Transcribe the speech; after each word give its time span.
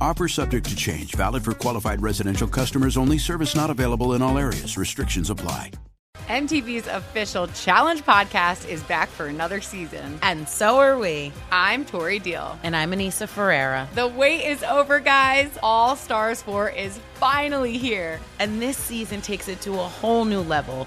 Offer 0.00 0.28
subject 0.28 0.66
to 0.70 0.76
change, 0.76 1.14
valid 1.14 1.44
for 1.44 1.52
qualified 1.52 2.00
residential 2.00 2.48
customers 2.48 2.96
only, 2.96 3.18
service 3.18 3.54
not 3.54 3.68
available 3.68 4.14
in 4.14 4.22
all 4.22 4.38
areas. 4.38 4.78
Restrictions 4.78 5.28
apply. 5.28 5.72
MTV's 6.26 6.86
official 6.86 7.48
Challenge 7.48 8.02
podcast 8.02 8.68
is 8.68 8.82
back 8.84 9.08
for 9.08 9.26
another 9.26 9.60
season. 9.60 10.18
And 10.22 10.48
so 10.48 10.78
are 10.78 10.96
we. 10.98 11.32
I'm 11.50 11.84
Tori 11.84 12.18
Deal. 12.18 12.58
And 12.62 12.74
I'm 12.76 12.92
Aneesa 12.92 13.28
Ferreira. 13.28 13.88
The 13.94 14.06
wait 14.06 14.46
is 14.46 14.62
over, 14.62 15.00
guys. 15.00 15.50
All 15.62 15.96
Stars 15.96 16.40
4 16.42 16.70
is 16.70 16.98
finally 17.14 17.76
here. 17.76 18.20
And 18.38 18.62
this 18.62 18.78
season 18.78 19.20
takes 19.20 19.48
it 19.48 19.60
to 19.62 19.72
a 19.72 19.76
whole 19.76 20.24
new 20.24 20.40
level. 20.40 20.86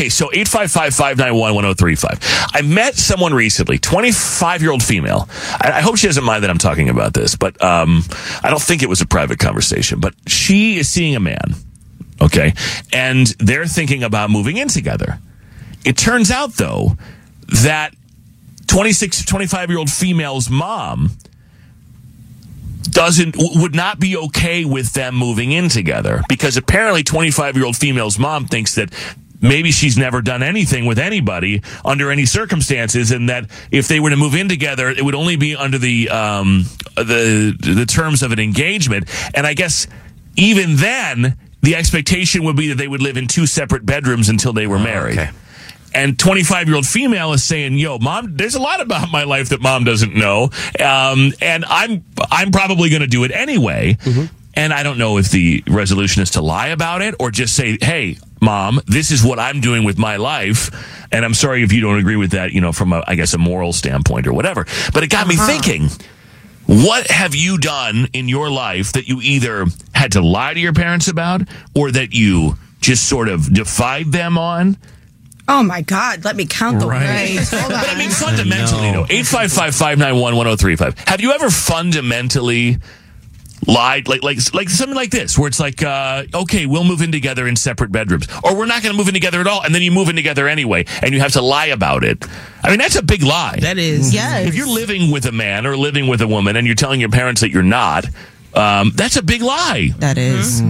Okay, 0.00 0.08
so 0.08 0.28
855-591-1035. 0.28 2.48
I 2.54 2.62
met 2.62 2.96
someone 2.96 3.34
recently, 3.34 3.78
25-year-old 3.78 4.82
female. 4.82 5.28
I, 5.60 5.72
I, 5.74 5.82
hope 5.82 5.98
she 5.98 6.06
doesn't 6.06 6.24
mind 6.24 6.42
that 6.42 6.48
I'm 6.48 6.56
talking 6.56 6.88
about 6.88 7.12
this, 7.12 7.36
but 7.36 7.62
um, 7.62 8.02
I 8.42 8.48
don't 8.48 8.62
think 8.62 8.82
it 8.82 8.88
was 8.88 9.02
a 9.02 9.06
private 9.06 9.38
conversation. 9.38 10.00
But 10.00 10.14
she 10.26 10.78
is 10.78 10.88
seeing 10.88 11.16
a 11.16 11.20
man, 11.20 11.54
okay, 12.18 12.54
and 12.94 13.26
they're 13.40 13.66
thinking 13.66 14.02
about 14.02 14.30
moving 14.30 14.56
in 14.56 14.68
together. 14.68 15.18
It 15.84 15.98
turns 15.98 16.30
out, 16.30 16.54
though, 16.54 16.96
that 17.62 17.94
26, 18.68 19.26
25-year-old 19.26 19.90
female's 19.90 20.48
mom 20.48 21.10
doesn't 22.84 23.36
would 23.38 23.74
not 23.74 24.00
be 24.00 24.16
okay 24.16 24.64
with 24.64 24.94
them 24.94 25.14
moving 25.14 25.52
in 25.52 25.68
together 25.68 26.22
because 26.28 26.56
apparently 26.56 27.02
25 27.02 27.54
year 27.54 27.66
old 27.66 27.76
female's 27.76 28.18
mom 28.18 28.46
thinks 28.46 28.74
that 28.74 28.90
maybe 29.40 29.70
she's 29.70 29.96
never 29.98 30.22
done 30.22 30.42
anything 30.42 30.86
with 30.86 30.98
anybody 30.98 31.62
under 31.84 32.10
any 32.10 32.26
circumstances, 32.26 33.10
and 33.10 33.28
that 33.28 33.50
if 33.70 33.88
they 33.88 34.00
were 34.00 34.10
to 34.10 34.16
move 34.16 34.34
in 34.34 34.48
together, 34.48 34.88
it 34.90 35.04
would 35.04 35.14
only 35.14 35.36
be 35.36 35.56
under 35.56 35.78
the 35.78 36.08
um, 36.10 36.64
the 36.96 37.56
the 37.60 37.86
terms 37.86 38.22
of 38.22 38.32
an 38.32 38.38
engagement. 38.38 39.08
And 39.34 39.46
I 39.46 39.54
guess 39.54 39.86
even 40.36 40.76
then, 40.76 41.36
the 41.62 41.76
expectation 41.76 42.44
would 42.44 42.56
be 42.56 42.68
that 42.68 42.76
they 42.78 42.88
would 42.88 43.02
live 43.02 43.16
in 43.16 43.26
two 43.26 43.46
separate 43.46 43.84
bedrooms 43.84 44.28
until 44.28 44.52
they 44.52 44.66
were 44.66 44.76
Oh, 44.76 44.82
married. 44.84 45.18
okay. 45.18 45.30
And 45.92 46.16
25 46.16 46.68
year 46.68 46.76
old 46.76 46.86
female 46.86 47.32
is 47.32 47.42
saying, 47.42 47.76
yo, 47.76 47.98
mom, 47.98 48.36
there's 48.36 48.54
a 48.54 48.60
lot 48.60 48.80
about 48.80 49.10
my 49.10 49.24
life 49.24 49.48
that 49.48 49.60
mom 49.60 49.82
doesn't 49.82 50.14
know. 50.14 50.44
Um, 50.78 51.32
and 51.40 51.64
I'm, 51.64 52.04
I'm 52.30 52.52
probably 52.52 52.90
going 52.90 53.02
to 53.02 53.08
do 53.08 53.24
it 53.24 53.32
anyway. 53.32 53.98
And 54.54 54.72
I 54.72 54.84
don't 54.84 54.98
know 54.98 55.18
if 55.18 55.30
the 55.32 55.64
resolution 55.66 56.22
is 56.22 56.30
to 56.32 56.42
lie 56.42 56.68
about 56.68 57.02
it 57.02 57.16
or 57.18 57.32
just 57.32 57.56
say, 57.56 57.76
hey, 57.82 58.18
mom, 58.40 58.80
this 58.86 59.10
is 59.10 59.24
what 59.24 59.38
I'm 59.38 59.60
doing 59.60 59.84
with 59.84 59.98
my 59.98 60.16
life. 60.16 60.70
And 61.12 61.24
I'm 61.24 61.34
sorry 61.34 61.62
if 61.62 61.72
you 61.72 61.80
don't 61.80 61.98
agree 61.98 62.16
with 62.16 62.32
that, 62.32 62.52
you 62.52 62.60
know, 62.60 62.72
from 62.72 62.92
a, 62.92 63.02
I 63.06 63.14
guess, 63.14 63.34
a 63.34 63.38
moral 63.38 63.72
standpoint 63.72 64.26
or 64.26 64.32
whatever. 64.32 64.66
But 64.92 65.02
it 65.02 65.10
got 65.10 65.26
me 65.26 65.36
uh-huh. 65.36 65.46
thinking. 65.46 65.88
What 66.66 67.08
have 67.08 67.34
you 67.34 67.58
done 67.58 68.06
in 68.12 68.28
your 68.28 68.48
life 68.48 68.92
that 68.92 69.08
you 69.08 69.20
either 69.22 69.66
had 69.92 70.12
to 70.12 70.20
lie 70.20 70.54
to 70.54 70.60
your 70.60 70.72
parents 70.72 71.08
about 71.08 71.42
or 71.74 71.90
that 71.90 72.14
you 72.14 72.56
just 72.80 73.08
sort 73.08 73.28
of 73.28 73.52
defied 73.52 74.12
them 74.12 74.38
on? 74.38 74.76
Oh 75.48 75.64
my 75.64 75.82
God, 75.82 76.24
let 76.24 76.36
me 76.36 76.46
count 76.46 76.78
the 76.78 76.86
Right. 76.86 77.30
ways. 77.30 77.50
Hold 77.54 77.72
But 77.72 77.88
I 77.88 77.98
mean, 77.98 78.10
fundamentally, 78.10 78.92
though, 78.92 79.06
855 79.10 79.74
591 79.74 80.36
1035. 80.36 81.08
Have 81.08 81.20
you 81.20 81.32
ever 81.32 81.50
fundamentally 81.50 82.78
lied? 83.66 84.08
Like, 84.08 84.22
like, 84.22 84.38
like 84.54 84.68
something 84.68 84.96
like 84.96 85.10
this, 85.10 85.38
where 85.38 85.48
it's 85.48 85.60
like, 85.60 85.82
uh, 85.82 86.24
okay, 86.34 86.66
we'll 86.66 86.84
move 86.84 87.02
in 87.02 87.12
together 87.12 87.46
in 87.46 87.56
separate 87.56 87.92
bedrooms, 87.92 88.26
or 88.44 88.56
we're 88.56 88.66
not 88.66 88.82
going 88.82 88.92
to 88.92 88.98
move 88.98 89.08
in 89.08 89.14
together 89.14 89.40
at 89.40 89.46
all, 89.46 89.62
and 89.62 89.74
then 89.74 89.82
you 89.82 89.90
move 89.90 90.08
in 90.08 90.16
together 90.16 90.48
anyway, 90.48 90.84
and 91.02 91.12
you 91.12 91.20
have 91.20 91.32
to 91.32 91.42
lie 91.42 91.66
about 91.66 92.04
it. 92.04 92.24
I 92.62 92.70
mean, 92.70 92.78
that's 92.78 92.96
a 92.96 93.02
big 93.02 93.22
lie. 93.22 93.58
That 93.60 93.78
is. 93.78 94.12
Yes. 94.12 94.46
If 94.46 94.54
you're 94.54 94.68
living 94.68 95.10
with 95.10 95.26
a 95.26 95.32
man 95.32 95.66
or 95.66 95.76
living 95.76 96.06
with 96.06 96.20
a 96.20 96.28
woman 96.28 96.56
and 96.56 96.66
you're 96.66 96.76
telling 96.76 97.00
your 97.00 97.10
parents 97.10 97.40
that 97.40 97.50
you're 97.50 97.62
not, 97.62 98.06
um, 98.54 98.92
that's 98.94 99.16
a 99.16 99.22
big 99.22 99.42
lie. 99.42 99.90
That 99.98 100.18
is. 100.18 100.62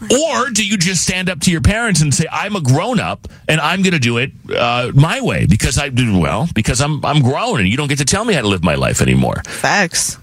Or 0.00 0.50
do 0.50 0.64
you 0.64 0.78
just 0.78 1.02
stand 1.02 1.28
up 1.28 1.40
to 1.40 1.50
your 1.50 1.60
parents 1.60 2.00
and 2.00 2.14
say, 2.14 2.26
"I'm 2.30 2.54
a 2.54 2.60
grown 2.60 3.00
up 3.00 3.26
and 3.48 3.60
I'm 3.60 3.82
going 3.82 3.94
to 3.94 3.98
do 3.98 4.18
it 4.18 4.30
uh, 4.56 4.92
my 4.94 5.20
way 5.20 5.46
because 5.46 5.76
I 5.76 5.88
do 5.88 6.18
well 6.18 6.48
because 6.54 6.80
I'm 6.80 7.04
I'm 7.04 7.20
grown 7.20 7.58
and 7.58 7.68
you 7.68 7.76
don't 7.76 7.88
get 7.88 7.98
to 7.98 8.04
tell 8.04 8.24
me 8.24 8.34
how 8.34 8.42
to 8.42 8.48
live 8.48 8.62
my 8.62 8.76
life 8.76 9.02
anymore." 9.02 9.42
Facts. 9.44 10.18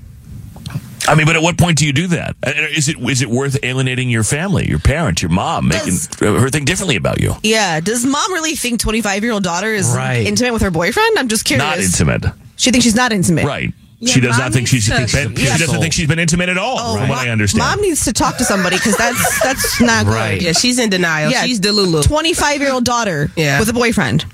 I 1.08 1.16
mean, 1.16 1.26
but 1.26 1.36
at 1.36 1.42
what 1.42 1.58
point 1.58 1.78
do 1.78 1.86
you 1.86 1.94
do 1.94 2.08
that? 2.08 2.36
Uh, 2.46 2.52
Is 2.76 2.88
it 2.90 2.98
is 3.00 3.22
it 3.22 3.30
worth 3.30 3.58
alienating 3.64 4.10
your 4.10 4.24
family, 4.24 4.68
your 4.68 4.80
parents, 4.80 5.22
your 5.22 5.32
mom, 5.32 5.68
making 5.68 5.94
her 6.20 6.50
think 6.50 6.66
differently 6.66 6.96
about 6.96 7.22
you? 7.22 7.36
Yeah. 7.44 7.80
Does 7.80 8.06
mom 8.06 8.34
really 8.34 8.56
think 8.56 8.80
25 8.80 9.24
year 9.24 9.32
old 9.34 9.44
daughter 9.44 9.74
is 9.74 9.88
Right. 9.96 10.26
intimate 10.26 10.54
with 10.54 10.62
her 10.64 10.72
boyfriend? 10.72 11.18
I'm 11.20 11.28
just 11.28 11.46
curious. 11.46 11.64
Not 11.64 11.80
intimate, 11.80 12.26
She 12.56 12.72
thinks 12.72 12.84
she's 12.86 12.96
not 12.96 13.12
intimate. 13.14 13.46
right? 13.46 13.72
Yeah, 14.00 14.14
she 14.14 14.20
does 14.20 14.38
not 14.38 14.52
think 14.52 14.68
she's 14.68 14.90
needs 14.90 15.14
been, 15.14 15.34
to- 15.34 15.40
she 15.42 15.58
doesn't 15.58 15.80
think 15.80 15.94
she's 15.94 16.08
been 16.08 16.20
intimate 16.20 16.50
at 16.50 16.58
all, 16.58 16.78
Oh, 16.80 16.98
from 16.98 17.08
what 17.08 17.18
I 17.18 17.30
understand. 17.30 17.60
Mom 17.60 17.82
needs 17.82 18.04
to 18.06 18.14
talk 18.14 18.38
to 18.38 18.44
somebody 18.44 18.76
because 18.78 18.98
that's 18.98 19.40
that's 19.42 19.80
not 19.82 20.06
Right. 20.06 20.36
good. 20.40 20.44
Yeah, 20.44 20.52
she's 20.52 20.80
in 20.80 20.90
denial. 20.90 21.32
Yeah. 21.32 21.44
She's 21.46 21.60
Delulu. 21.62 22.04
25 22.04 22.60
year 22.62 22.72
old 22.74 22.84
daughter 22.84 23.32
Yeah. 23.38 23.58
with 23.60 23.70
a 23.70 23.74
boyfriend. 23.74 24.26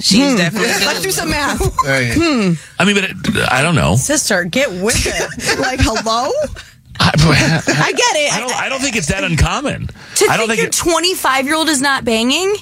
She's 0.00 0.32
hmm. 0.32 0.36
definitely 0.36 0.68
Let's 0.84 1.02
do 1.02 1.10
some 1.10 1.30
math. 1.30 1.60
Hmm. 1.80 2.52
I 2.78 2.84
mean, 2.84 2.94
but 2.96 3.04
it, 3.04 3.52
I 3.52 3.62
don't 3.62 3.74
know. 3.74 3.96
Sister, 3.96 4.44
get 4.44 4.70
with 4.70 5.06
it. 5.06 5.58
like, 5.60 5.80
hello? 5.80 6.30
I, 7.00 7.12
I 7.66 7.92
get 7.92 8.16
it. 8.16 8.32
I 8.32 8.40
don't. 8.40 8.54
I 8.54 8.68
don't 8.68 8.80
think 8.80 8.96
it's 8.96 9.06
that 9.08 9.24
uncommon. 9.24 9.86
To 10.16 10.26
I 10.26 10.36
don't 10.36 10.48
think 10.48 10.60
think. 10.60 10.60
your 10.60 10.66
it- 10.68 10.72
25 10.72 11.46
year 11.46 11.54
old 11.54 11.68
is 11.68 11.80
not 11.80 12.04
banging? 12.04 12.54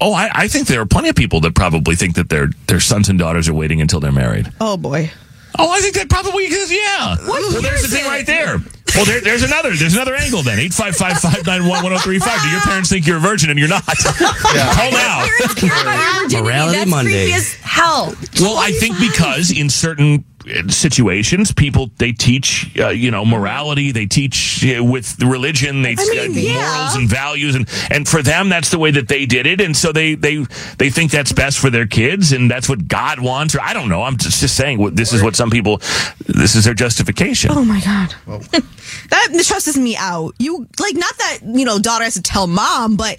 Oh, 0.00 0.12
I, 0.12 0.30
I 0.34 0.48
think 0.48 0.66
there 0.66 0.80
are 0.82 0.86
plenty 0.86 1.08
of 1.08 1.16
people 1.16 1.40
that 1.40 1.54
probably 1.54 1.94
think 1.96 2.16
that 2.16 2.28
their 2.28 2.48
their 2.66 2.80
sons 2.80 3.08
and 3.08 3.18
daughters 3.18 3.48
are 3.48 3.54
waiting 3.54 3.80
until 3.80 4.00
they're 4.00 4.12
married. 4.12 4.52
oh 4.60 4.76
boy. 4.76 5.10
Oh, 5.58 5.70
I 5.70 5.80
think 5.80 5.94
that 5.94 6.10
probably 6.10 6.44
is. 6.44 6.70
Yeah. 6.70 7.16
well, 7.26 7.62
there's 7.62 7.82
the 7.82 7.88
thing 7.88 8.04
right 8.04 8.26
there. 8.26 8.58
Well, 8.96 9.04
there, 9.04 9.20
there's 9.20 9.42
another. 9.42 9.74
There's 9.74 9.94
another 9.94 10.14
angle 10.14 10.42
then. 10.42 10.58
Eight 10.58 10.72
five 10.72 10.96
five 10.96 11.18
five 11.18 11.44
nine 11.44 11.68
one 11.68 11.82
one 11.84 11.92
zero 11.92 11.98
three 11.98 12.18
five. 12.18 12.40
Do 12.42 12.48
your 12.48 12.60
ah. 12.60 12.66
parents 12.66 12.88
think 12.88 13.06
you're 13.06 13.18
a 13.18 13.20
virgin 13.20 13.50
and 13.50 13.58
you're 13.58 13.68
not? 13.68 13.84
Call 13.84 14.90
now. 14.90 15.26
Parents 15.26 15.54
care 15.54 15.82
about 15.82 16.00
your 16.00 16.22
virginity. 16.22 16.42
Morality 16.42 16.90
Monday. 16.90 17.24
creepy 17.24 17.32
as 17.34 17.54
hell. 17.56 18.14
Well, 18.40 18.56
I 18.56 18.72
think 18.72 18.98
because 18.98 19.50
in 19.50 19.68
certain 19.68 20.24
situations, 20.68 21.52
people 21.52 21.90
they 21.98 22.12
teach, 22.12 22.70
uh, 22.78 22.88
you 22.88 23.10
know, 23.10 23.24
morality. 23.24 23.92
They 23.92 24.06
teach 24.06 24.64
uh, 24.64 24.82
with 24.82 25.20
religion. 25.22 25.82
They 25.82 25.96
I 25.98 26.04
mean, 26.04 26.18
uh, 26.18 26.40
yeah. 26.40 26.74
morals 26.74 26.96
and 26.96 27.08
values, 27.08 27.54
and 27.54 27.68
and 27.90 28.08
for 28.08 28.22
them, 28.22 28.48
that's 28.48 28.70
the 28.70 28.78
way 28.78 28.90
that 28.92 29.08
they 29.08 29.26
did 29.26 29.46
it, 29.46 29.60
and 29.60 29.76
so 29.76 29.92
they 29.92 30.14
they 30.14 30.44
they 30.78 30.90
think 30.90 31.10
that's 31.10 31.32
best 31.32 31.58
for 31.58 31.70
their 31.70 31.86
kids, 31.86 32.32
and 32.32 32.50
that's 32.50 32.68
what 32.68 32.86
God 32.88 33.20
wants. 33.20 33.54
Or 33.54 33.60
I 33.60 33.72
don't 33.72 33.88
know. 33.88 34.02
I'm 34.02 34.16
just, 34.16 34.40
just 34.40 34.56
saying. 34.56 34.78
What 34.78 34.96
this 34.96 35.12
is 35.12 35.22
what 35.22 35.36
some 35.36 35.50
people. 35.50 35.78
This 36.26 36.54
is 36.54 36.64
their 36.64 36.74
justification. 36.74 37.50
Oh 37.52 37.64
my 37.64 37.80
god, 37.80 38.14
that 39.10 39.28
stresses 39.40 39.76
me 39.76 39.96
out. 39.96 40.34
You 40.38 40.66
like 40.80 40.94
not 40.94 41.16
that 41.18 41.38
you 41.42 41.64
know 41.64 41.78
daughter 41.78 42.04
has 42.04 42.14
to 42.14 42.22
tell 42.22 42.46
mom, 42.46 42.96
but 42.96 43.18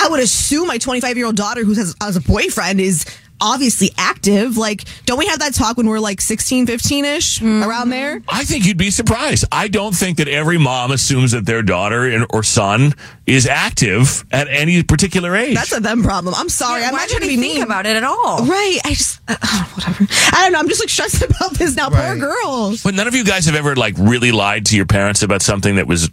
I 0.00 0.08
would 0.08 0.20
assume 0.20 0.68
my 0.68 0.78
25 0.78 1.16
year 1.16 1.26
old 1.26 1.36
daughter 1.36 1.64
who 1.64 1.74
has, 1.74 1.94
has 2.00 2.16
a 2.16 2.20
boyfriend 2.20 2.80
is 2.80 3.04
obviously 3.40 3.90
active. 3.98 4.56
Like, 4.56 4.84
don't 5.04 5.18
we 5.18 5.26
have 5.26 5.38
that 5.40 5.54
talk 5.54 5.76
when 5.76 5.86
we're 5.88 6.00
like 6.00 6.20
16, 6.20 6.66
15 6.66 7.04
ish 7.04 7.42
around 7.42 7.90
there? 7.90 8.22
I 8.28 8.44
think 8.44 8.64
you'd 8.66 8.78
be 8.78 8.90
surprised. 8.90 9.44
I 9.52 9.68
don't 9.68 9.94
think 9.94 10.18
that 10.18 10.28
every 10.28 10.58
mom 10.58 10.90
assumes 10.90 11.32
that 11.32 11.46
their 11.46 11.62
daughter 11.62 12.04
and- 12.04 12.26
or 12.30 12.42
son 12.42 12.94
is 13.26 13.46
active 13.46 14.24
at 14.30 14.46
any 14.48 14.82
particular 14.82 15.34
age. 15.36 15.54
That's 15.54 15.72
a 15.72 15.80
them 15.80 16.02
problem. 16.02 16.34
I'm 16.36 16.48
sorry. 16.48 16.84
I'm 16.84 16.92
Why 16.92 17.00
not 17.00 17.08
trying 17.08 17.22
to 17.22 17.28
be 17.28 17.36
think 17.36 17.54
mean 17.54 17.62
about 17.62 17.86
it 17.86 17.96
at 17.96 18.04
all? 18.04 18.44
Right. 18.46 18.78
I 18.84 18.90
just 18.90 19.20
uh, 19.28 19.36
whatever. 19.74 20.06
I 20.32 20.42
don't 20.42 20.52
know. 20.52 20.58
I'm 20.60 20.68
just 20.68 20.80
like 20.80 20.88
stressed 20.88 21.22
about 21.28 21.52
this 21.54 21.74
now. 21.76 21.88
Poor 21.90 22.16
girls. 22.16 22.82
But 22.82 22.94
none 22.94 23.08
of 23.08 23.14
you 23.14 23.24
guys 23.24 23.46
have 23.46 23.54
ever 23.56 23.74
like 23.74 23.94
really 23.98 24.30
lied 24.32 24.66
to 24.66 24.76
your 24.76 24.86
parents 24.86 25.22
about 25.22 25.42
something 25.42 25.76
that 25.76 25.86
was. 25.86 26.08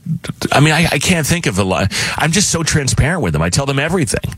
I 0.51 0.59
mean, 0.59 0.73
I, 0.73 0.85
I 0.91 0.99
can't 0.99 1.25
think 1.27 1.45
of 1.45 1.59
a 1.59 1.63
lie. 1.63 1.87
I'm 2.17 2.31
just 2.31 2.49
so 2.49 2.63
transparent 2.63 3.21
with 3.21 3.33
them. 3.33 3.41
I 3.41 3.49
tell 3.49 3.65
them 3.65 3.79
everything. 3.79 4.33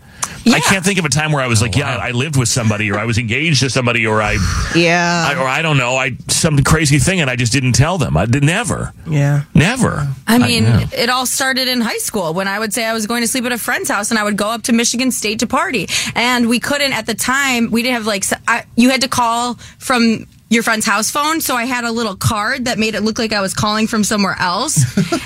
I 0.48 0.60
can't 0.60 0.83
think 0.86 1.00
of 1.00 1.06
a 1.06 1.10
time 1.10 1.31
where 1.31 1.44
I 1.44 1.48
was 1.48 1.62
like, 1.62 1.75
oh, 1.75 1.80
yeah, 1.80 1.98
I 1.98 2.12
lived 2.12 2.38
with 2.38 2.50
somebody, 2.50 2.92
or 2.92 2.98
I 3.00 3.06
was 3.06 3.18
engaged 3.18 3.60
to 3.62 3.69
somebody, 3.69 4.06
or 4.07 4.22
I, 4.22 4.38
Yeah. 4.75 5.25
I 5.30 5.36
or 5.42 5.48
I 5.48 5.62
don't 5.62 5.77
know, 5.77 5.95
I 5.95 6.18
some 6.27 6.57
crazy 6.63 7.00
thing, 7.00 7.22
and 7.22 7.30
I 7.30 7.36
just 7.36 7.51
didn't 7.54 7.74
tell 7.74 7.98
them. 7.98 8.16
I 8.18 8.25
did 8.25 8.44
never, 8.44 8.94
Yeah. 9.07 9.44
never. 9.54 10.07
I 10.27 10.38
mean, 10.38 10.63
yeah. 10.63 10.88
it 10.94 11.10
all 11.10 11.25
started 11.25 11.68
in 11.68 11.81
high 11.81 11.98
school 11.98 12.33
when 12.33 12.48
I 12.48 12.60
would 12.60 12.74
say 12.74 12.86
I 12.86 12.94
was 12.94 13.07
going 13.07 13.22
to 13.22 13.27
sleep 13.27 13.45
at 13.45 13.51
a 13.51 13.57
friend's 13.57 13.89
house 13.89 14.12
and 14.12 14.19
I 14.19 14.24
would 14.24 14.38
go 14.38 14.48
up 14.50 14.63
to 14.63 14.74
Michigan 14.74 15.12
State 15.12 15.39
to 15.39 15.48
party. 15.48 15.88
And 16.16 16.48
we 16.50 16.60
couldn't 16.60 16.94
at 16.94 17.06
the 17.06 17.16
time, 17.16 17.72
we 17.72 17.81
didn't 17.81 17.95
have 17.95 18.06
like, 18.07 18.24
s- 18.24 18.39
I, 18.48 18.66
you 18.75 18.89
had 18.89 19.01
to 19.01 19.07
call 19.07 19.56
from 19.80 20.27
your 20.50 20.62
friend's 20.63 20.86
house 20.86 21.10
phone. 21.10 21.42
So 21.42 21.56
I 21.56 21.66
had 21.66 21.83
a 21.86 21.92
little 21.92 22.16
card 22.16 22.66
that 22.66 22.77
made 22.77 22.94
it 22.95 23.01
look 23.01 23.18
like 23.18 23.33
I 23.33 23.42
was 23.42 23.54
calling 23.54 23.88
from 23.88 24.04
somewhere 24.04 24.36
else. 24.39 24.77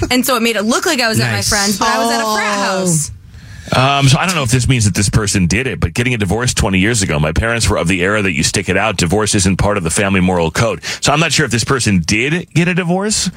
and 0.12 0.26
so 0.26 0.36
it 0.38 0.42
made 0.42 0.56
it 0.56 0.64
look 0.64 0.86
like 0.86 1.02
I 1.02 1.10
was 1.10 1.20
at 1.20 1.28
my 1.28 1.38
Nice. 1.38 1.50
friend's, 1.50 1.78
but 1.78 1.88
I 1.90 1.98
was 2.00 2.12
at 2.14 2.22
a 2.22 2.34
frat 2.36 2.58
Oh. 2.58 2.80
house. 2.86 3.12
Um, 3.76 4.08
so 4.08 4.18
I 4.18 4.26
don't 4.26 4.36
know 4.36 4.44
if 4.44 4.52
this 4.52 4.68
means 4.68 4.86
that 4.86 4.96
this 4.96 5.10
person 5.10 5.48
did 5.48 5.68
it, 5.68 5.80
but 5.80 5.94
getting 5.94 6.14
a 6.14 6.18
divorce 6.18 6.54
20 6.54 6.80
years 6.80 7.02
ago, 7.02 7.20
my 7.20 7.32
parents 7.32 7.70
were 7.70 7.78
of 7.78 7.88
the 7.88 8.02
era 8.02 8.22
that 8.22 8.32
you 8.34 8.44
stick 8.44 8.70
it 8.70 8.78
out. 8.78 8.98
Divorce 8.98 9.36
isn't 9.36 9.58
part 9.58 9.78
of 9.78 9.84
the 9.84 9.90
family 9.90 10.20
moral 10.20 10.52
code. 10.52 10.84
So 11.02 11.12
I'm 11.14 11.20
not 11.20 11.32
sure 11.32 11.46
if 11.46 11.52
this 11.52 11.64
person 11.64 12.00
did 12.00 12.52
get 12.54 12.68
a 12.68 12.74
divorce 12.74 13.30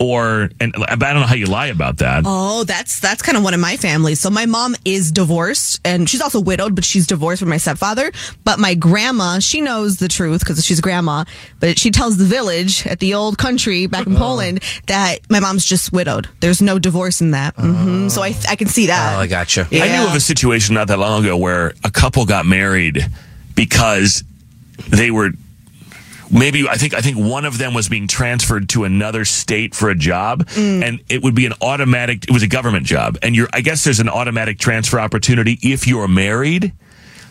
or, 0.00 0.50
and 0.60 0.72
but 0.72 1.02
I 1.02 1.12
don't 1.12 1.20
know 1.20 1.26
how 1.26 1.34
you 1.34 1.46
lie 1.46 1.66
about 1.66 1.98
that. 1.98 2.22
Oh, 2.26 2.64
that's 2.64 3.00
that's 3.00 3.22
kind 3.22 3.36
of 3.36 3.44
one 3.44 3.54
of 3.54 3.60
my 3.60 3.76
families. 3.76 4.20
So 4.20 4.30
my 4.30 4.46
mom 4.46 4.74
is 4.84 5.12
divorced, 5.12 5.80
and 5.84 6.08
she's 6.08 6.20
also 6.20 6.40
widowed, 6.40 6.74
but 6.74 6.84
she's 6.84 7.06
divorced 7.06 7.40
from 7.40 7.48
my 7.50 7.56
stepfather. 7.58 8.10
But 8.44 8.58
my 8.58 8.74
grandma, 8.74 9.38
she 9.38 9.60
knows 9.60 9.96
the 9.98 10.08
truth 10.08 10.40
because 10.40 10.64
she's 10.64 10.78
a 10.78 10.82
grandma. 10.82 11.24
But 11.60 11.78
she 11.78 11.90
tells 11.90 12.16
the 12.16 12.24
village 12.24 12.86
at 12.86 13.00
the 13.00 13.14
old 13.14 13.38
country 13.38 13.86
back 13.86 14.06
in 14.06 14.16
Poland 14.16 14.62
that 14.86 15.18
my 15.30 15.40
mom's 15.40 15.64
just 15.64 15.92
widowed. 15.92 16.28
There's 16.40 16.60
no 16.62 16.78
divorce 16.78 17.20
in 17.20 17.32
that. 17.32 17.54
hmm 17.56 18.08
So 18.08 18.22
I 18.22 18.34
I 18.48 18.56
can 18.56 18.68
see 18.68 18.86
that. 18.86 19.16
Oh, 19.16 19.20
I 19.20 19.26
gotcha. 19.26 19.66
I 19.82 19.96
knew 19.96 20.06
of 20.06 20.14
a 20.14 20.20
situation 20.20 20.74
not 20.74 20.88
that 20.88 20.98
long 20.98 21.24
ago 21.24 21.36
where 21.36 21.74
a 21.84 21.90
couple 21.90 22.24
got 22.26 22.46
married 22.46 23.06
because 23.54 24.24
they 24.88 25.10
were 25.10 25.30
maybe 26.30 26.68
I 26.68 26.74
think 26.74 26.94
I 26.94 27.00
think 27.00 27.16
one 27.16 27.44
of 27.44 27.58
them 27.58 27.74
was 27.74 27.88
being 27.88 28.08
transferred 28.08 28.68
to 28.70 28.84
another 28.84 29.24
state 29.24 29.74
for 29.74 29.90
a 29.90 29.94
job 29.94 30.46
mm. 30.48 30.82
and 30.82 31.00
it 31.08 31.22
would 31.22 31.34
be 31.34 31.46
an 31.46 31.54
automatic 31.60 32.24
it 32.24 32.32
was 32.32 32.42
a 32.42 32.48
government 32.48 32.86
job. 32.86 33.18
And 33.22 33.34
you're 33.34 33.48
I 33.52 33.60
guess 33.60 33.84
there's 33.84 34.00
an 34.00 34.08
automatic 34.08 34.58
transfer 34.58 34.98
opportunity 34.98 35.58
if 35.62 35.86
you're 35.86 36.08
married 36.08 36.72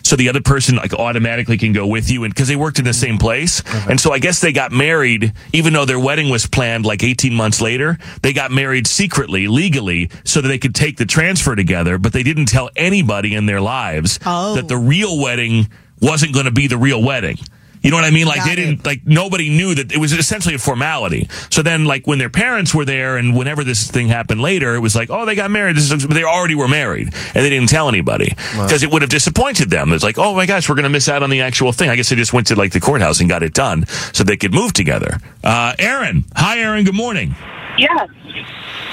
so 0.03 0.15
the 0.15 0.29
other 0.29 0.41
person 0.41 0.75
like 0.75 0.93
automatically 0.93 1.57
can 1.57 1.73
go 1.73 1.87
with 1.87 2.09
you 2.11 2.23
and 2.23 2.33
because 2.33 2.47
they 2.47 2.55
worked 2.55 2.79
in 2.79 2.85
the 2.85 2.91
mm-hmm. 2.91 2.99
same 2.99 3.17
place. 3.17 3.61
Mm-hmm. 3.61 3.91
And 3.91 3.99
so 3.99 4.11
i 4.11 4.19
guess 4.19 4.41
they 4.41 4.51
got 4.51 4.71
married 4.71 5.33
even 5.53 5.73
though 5.73 5.85
their 5.85 5.99
wedding 5.99 6.29
was 6.29 6.45
planned 6.45 6.85
like 6.85 7.03
18 7.03 7.33
months 7.33 7.61
later 7.61 7.97
they 8.21 8.33
got 8.33 8.51
married 8.51 8.87
secretly 8.87 9.47
legally 9.47 10.09
so 10.23 10.41
that 10.41 10.47
they 10.47 10.57
could 10.57 10.75
take 10.75 10.97
the 10.97 11.05
transfer 11.05 11.55
together 11.55 11.97
but 11.97 12.13
they 12.13 12.23
didn't 12.23 12.45
tell 12.45 12.69
anybody 12.75 13.33
in 13.33 13.45
their 13.45 13.61
lives 13.61 14.19
Oh. 14.25 14.55
that 14.55 14.67
the 14.67 14.77
real 14.77 15.19
wedding 15.19 15.69
wasn't 16.01 16.33
going 16.33 16.45
to 16.45 16.51
be 16.51 16.67
the 16.67 16.77
real 16.77 17.01
wedding 17.01 17.37
you 17.83 17.91
know 17.91 17.97
what 17.97 18.05
I 18.05 18.11
mean? 18.11 18.25
Like 18.25 18.37
Got 18.37 18.47
they 18.47 18.55
didn't, 18.55 18.85
like 18.85 19.05
nobody 19.05 19.49
knew 19.49 19.75
that 19.75 19.91
it 19.91 19.97
was 19.97 20.13
essentially 20.13 20.55
a 20.55 20.57
formality. 20.57 21.27
So 21.51 21.61
then, 21.61 21.83
like 21.85 22.07
when 22.07 22.17
their 22.17 22.29
parents 22.29 22.73
were 22.73 22.85
there, 22.85 23.17
and 23.17 23.35
whenever 23.35 23.63
this 23.63 23.91
thing 23.91 24.07
happened 24.07 24.41
later, 24.41 24.73
it 24.75 24.79
was 24.79 24.95
like, 24.95 25.09
oh, 25.09 25.25
they 25.25 25.35
got 25.35 25.51
married. 25.51 25.75
This 25.75 25.91
is, 25.91 26.07
they 26.07 26.23
already 26.23 26.55
were 26.55 26.69
married, 26.69 27.07
and 27.07 27.45
they 27.45 27.49
didn't 27.49 27.69
tell 27.69 27.89
anybody 27.89 28.29
because 28.53 28.83
it 28.83 28.91
would 28.91 29.01
have 29.01 29.11
disappointed 29.11 29.69
them. 29.69 29.91
It's 29.91 30.03
like, 30.03 30.17
oh 30.17 30.33
my 30.33 30.45
gosh, 30.45 30.69
we're 30.69 30.75
going 30.75 30.83
to 30.83 30.89
miss 30.89 31.09
out 31.09 31.23
on 31.23 31.29
the 31.29 31.41
actual 31.41 31.73
thing. 31.73 31.89
I 31.89 31.95
guess 31.95 32.09
they 32.09 32.15
just 32.15 32.33
went 32.33 32.47
to 32.47 32.55
like 32.55 32.71
the 32.71 32.79
courthouse 32.79 33.19
and 33.19 33.29
got 33.29 33.43
it 33.43 33.53
done 33.53 33.85
so 34.13 34.23
they 34.23 34.37
could 34.37 34.53
move 34.53 34.73
together. 34.73 35.19
Uh, 35.43 35.75
Aaron, 35.77 36.23
hi, 36.35 36.59
Aaron. 36.59 36.85
Good 36.85 36.95
morning. 36.95 37.35
Yes. 37.77 38.09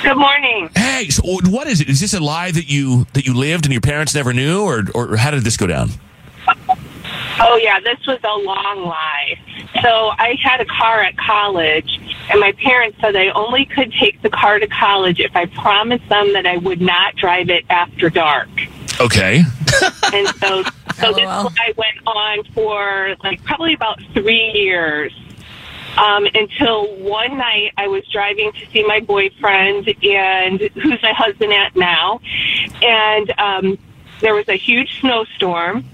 Good 0.02 0.16
morning. 0.16 0.70
Hey, 0.74 1.10
so 1.10 1.22
what 1.48 1.66
is 1.66 1.80
it? 1.80 1.88
Is 1.88 2.00
this 2.00 2.14
a 2.14 2.20
lie 2.20 2.50
that 2.50 2.68
you 2.68 3.06
that 3.12 3.26
you 3.26 3.34
lived 3.34 3.66
and 3.66 3.72
your 3.72 3.82
parents 3.82 4.14
never 4.14 4.32
knew, 4.32 4.62
or 4.62 4.84
or 4.94 5.16
how 5.16 5.30
did 5.30 5.44
this 5.44 5.56
go 5.56 5.66
down? 5.66 5.90
Oh, 7.42 7.56
yeah, 7.56 7.80
this 7.80 7.98
was 8.06 8.18
a 8.22 8.36
long 8.36 8.84
lie. 8.84 9.38
So 9.82 10.10
I 10.18 10.36
had 10.42 10.60
a 10.60 10.66
car 10.66 11.02
at 11.02 11.16
college, 11.16 11.98
and 12.30 12.38
my 12.38 12.52
parents 12.52 12.98
said 13.00 13.16
I 13.16 13.28
only 13.30 13.64
could 13.64 13.92
take 13.92 14.20
the 14.20 14.28
car 14.30 14.58
to 14.58 14.66
college 14.66 15.20
if 15.20 15.34
I 15.34 15.46
promised 15.46 16.08
them 16.08 16.32
that 16.34 16.46
I 16.46 16.58
would 16.58 16.80
not 16.80 17.16
drive 17.16 17.48
it 17.48 17.64
after 17.70 18.10
dark. 18.10 18.48
Okay. 19.00 19.42
And 20.12 20.28
so, 20.36 20.62
so 20.96 21.12
this 21.14 21.24
LOL. 21.24 21.44
lie 21.44 21.72
went 21.76 22.06
on 22.06 22.44
for 22.52 23.16
like 23.24 23.42
probably 23.44 23.74
about 23.74 24.00
three 24.12 24.52
years. 24.54 25.12
Um, 25.96 26.24
until 26.34 26.94
one 26.98 27.36
night 27.36 27.72
I 27.76 27.88
was 27.88 28.06
driving 28.12 28.52
to 28.52 28.66
see 28.70 28.84
my 28.84 29.00
boyfriend 29.00 29.88
and 30.04 30.60
who's 30.60 31.02
my 31.02 31.12
husband 31.12 31.52
at 31.52 31.74
now. 31.74 32.20
And 32.80 33.32
um, 33.38 33.78
there 34.20 34.34
was 34.34 34.48
a 34.48 34.56
huge 34.56 35.00
snowstorm. 35.00 35.84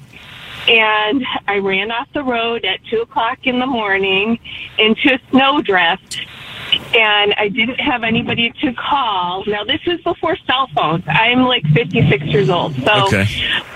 And 0.68 1.24
I 1.46 1.58
ran 1.58 1.90
off 1.92 2.08
the 2.12 2.22
road 2.24 2.64
at 2.64 2.80
two 2.90 3.00
o'clock 3.02 3.38
in 3.44 3.58
the 3.60 3.66
morning 3.66 4.38
into 4.78 5.14
a 5.14 5.18
snowdrift. 5.30 6.20
And 6.94 7.32
I 7.38 7.48
didn't 7.48 7.78
have 7.78 8.02
anybody 8.02 8.50
to 8.62 8.72
call. 8.74 9.44
Now, 9.46 9.62
this 9.62 9.80
is 9.86 10.00
before 10.02 10.36
cell 10.46 10.68
phones. 10.74 11.04
I'm 11.06 11.42
like 11.44 11.62
56 11.72 12.24
years 12.24 12.50
old. 12.50 12.74
So 12.82 13.06
Okay. 13.06 13.24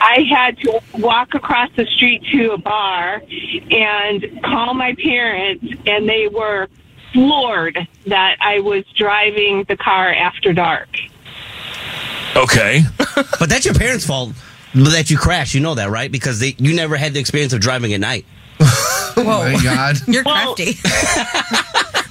I 0.00 0.25
had 0.29 0.59
to 0.59 0.81
walk 0.99 1.35
across 1.35 1.71
the 1.76 1.87
street 1.87 2.25
to 2.33 2.53
a 2.53 2.59
bar 2.59 3.23
and 3.71 4.43
call 4.43 4.75
my 4.75 4.95
parents, 5.00 5.64
and 5.87 6.09
they 6.09 6.26
were 6.26 6.67
floored 7.12 7.79
that 8.07 8.37
I 8.41 8.59
was 8.61 8.85
driving 8.97 9.64
the 9.69 9.76
car 9.76 10.12
after 10.12 10.53
dark. 10.53 10.88
Okay. 12.37 12.83
But 13.38 13.49
that's 13.49 13.64
your 13.64 13.75
parents' 13.75 14.05
fault 14.07 14.33
that 14.75 15.11
you 15.11 15.17
crash. 15.19 15.55
You 15.55 15.61
know 15.61 15.75
that, 15.75 15.91
right? 15.91 16.11
Because 16.11 16.39
they, 16.41 16.55
you 16.59 16.75
never 16.75 16.97
had 16.97 17.12
the 17.15 17.21
experience 17.21 17.53
of 17.53 17.61
driving 17.61 17.93
at 17.95 18.00
night. 18.00 18.25
Oh 18.61 19.15
my 19.57 19.62
God. 19.62 19.97
You're 20.07 20.25
Well- 20.25 20.55
crafty. 20.55 20.79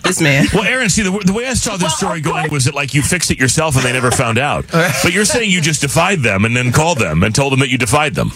This 0.02 0.22
man. 0.22 0.48
Well, 0.52 0.64
Aaron, 0.64 0.90
see, 0.90 1.04
the, 1.04 1.12
the 1.24 1.34
way 1.34 1.46
I 1.46 1.54
saw 1.54 1.78
this 1.78 1.96
story 1.96 2.20
going 2.20 2.50
was 2.52 2.66
that, 2.66 2.74
like, 2.74 2.96
you 2.96 3.04
fixed 3.04 3.30
it 3.30 3.38
yourself 3.38 3.76
and 3.76 3.84
they 3.86 3.94
never 3.94 4.10
found 4.10 4.40
out. 4.40 4.66
But 4.72 5.14
you're 5.14 5.26
saying 5.26 5.52
you 5.52 5.62
just 5.62 5.82
defied 5.82 6.22
them 6.22 6.46
and 6.46 6.58
then 6.58 6.72
called 6.72 6.98
them 6.98 7.22
and 7.22 7.36
told 7.36 7.54
them 7.54 7.60
that 7.60 7.70
you 7.70 7.78
defied 7.78 8.16
them. 8.16 8.32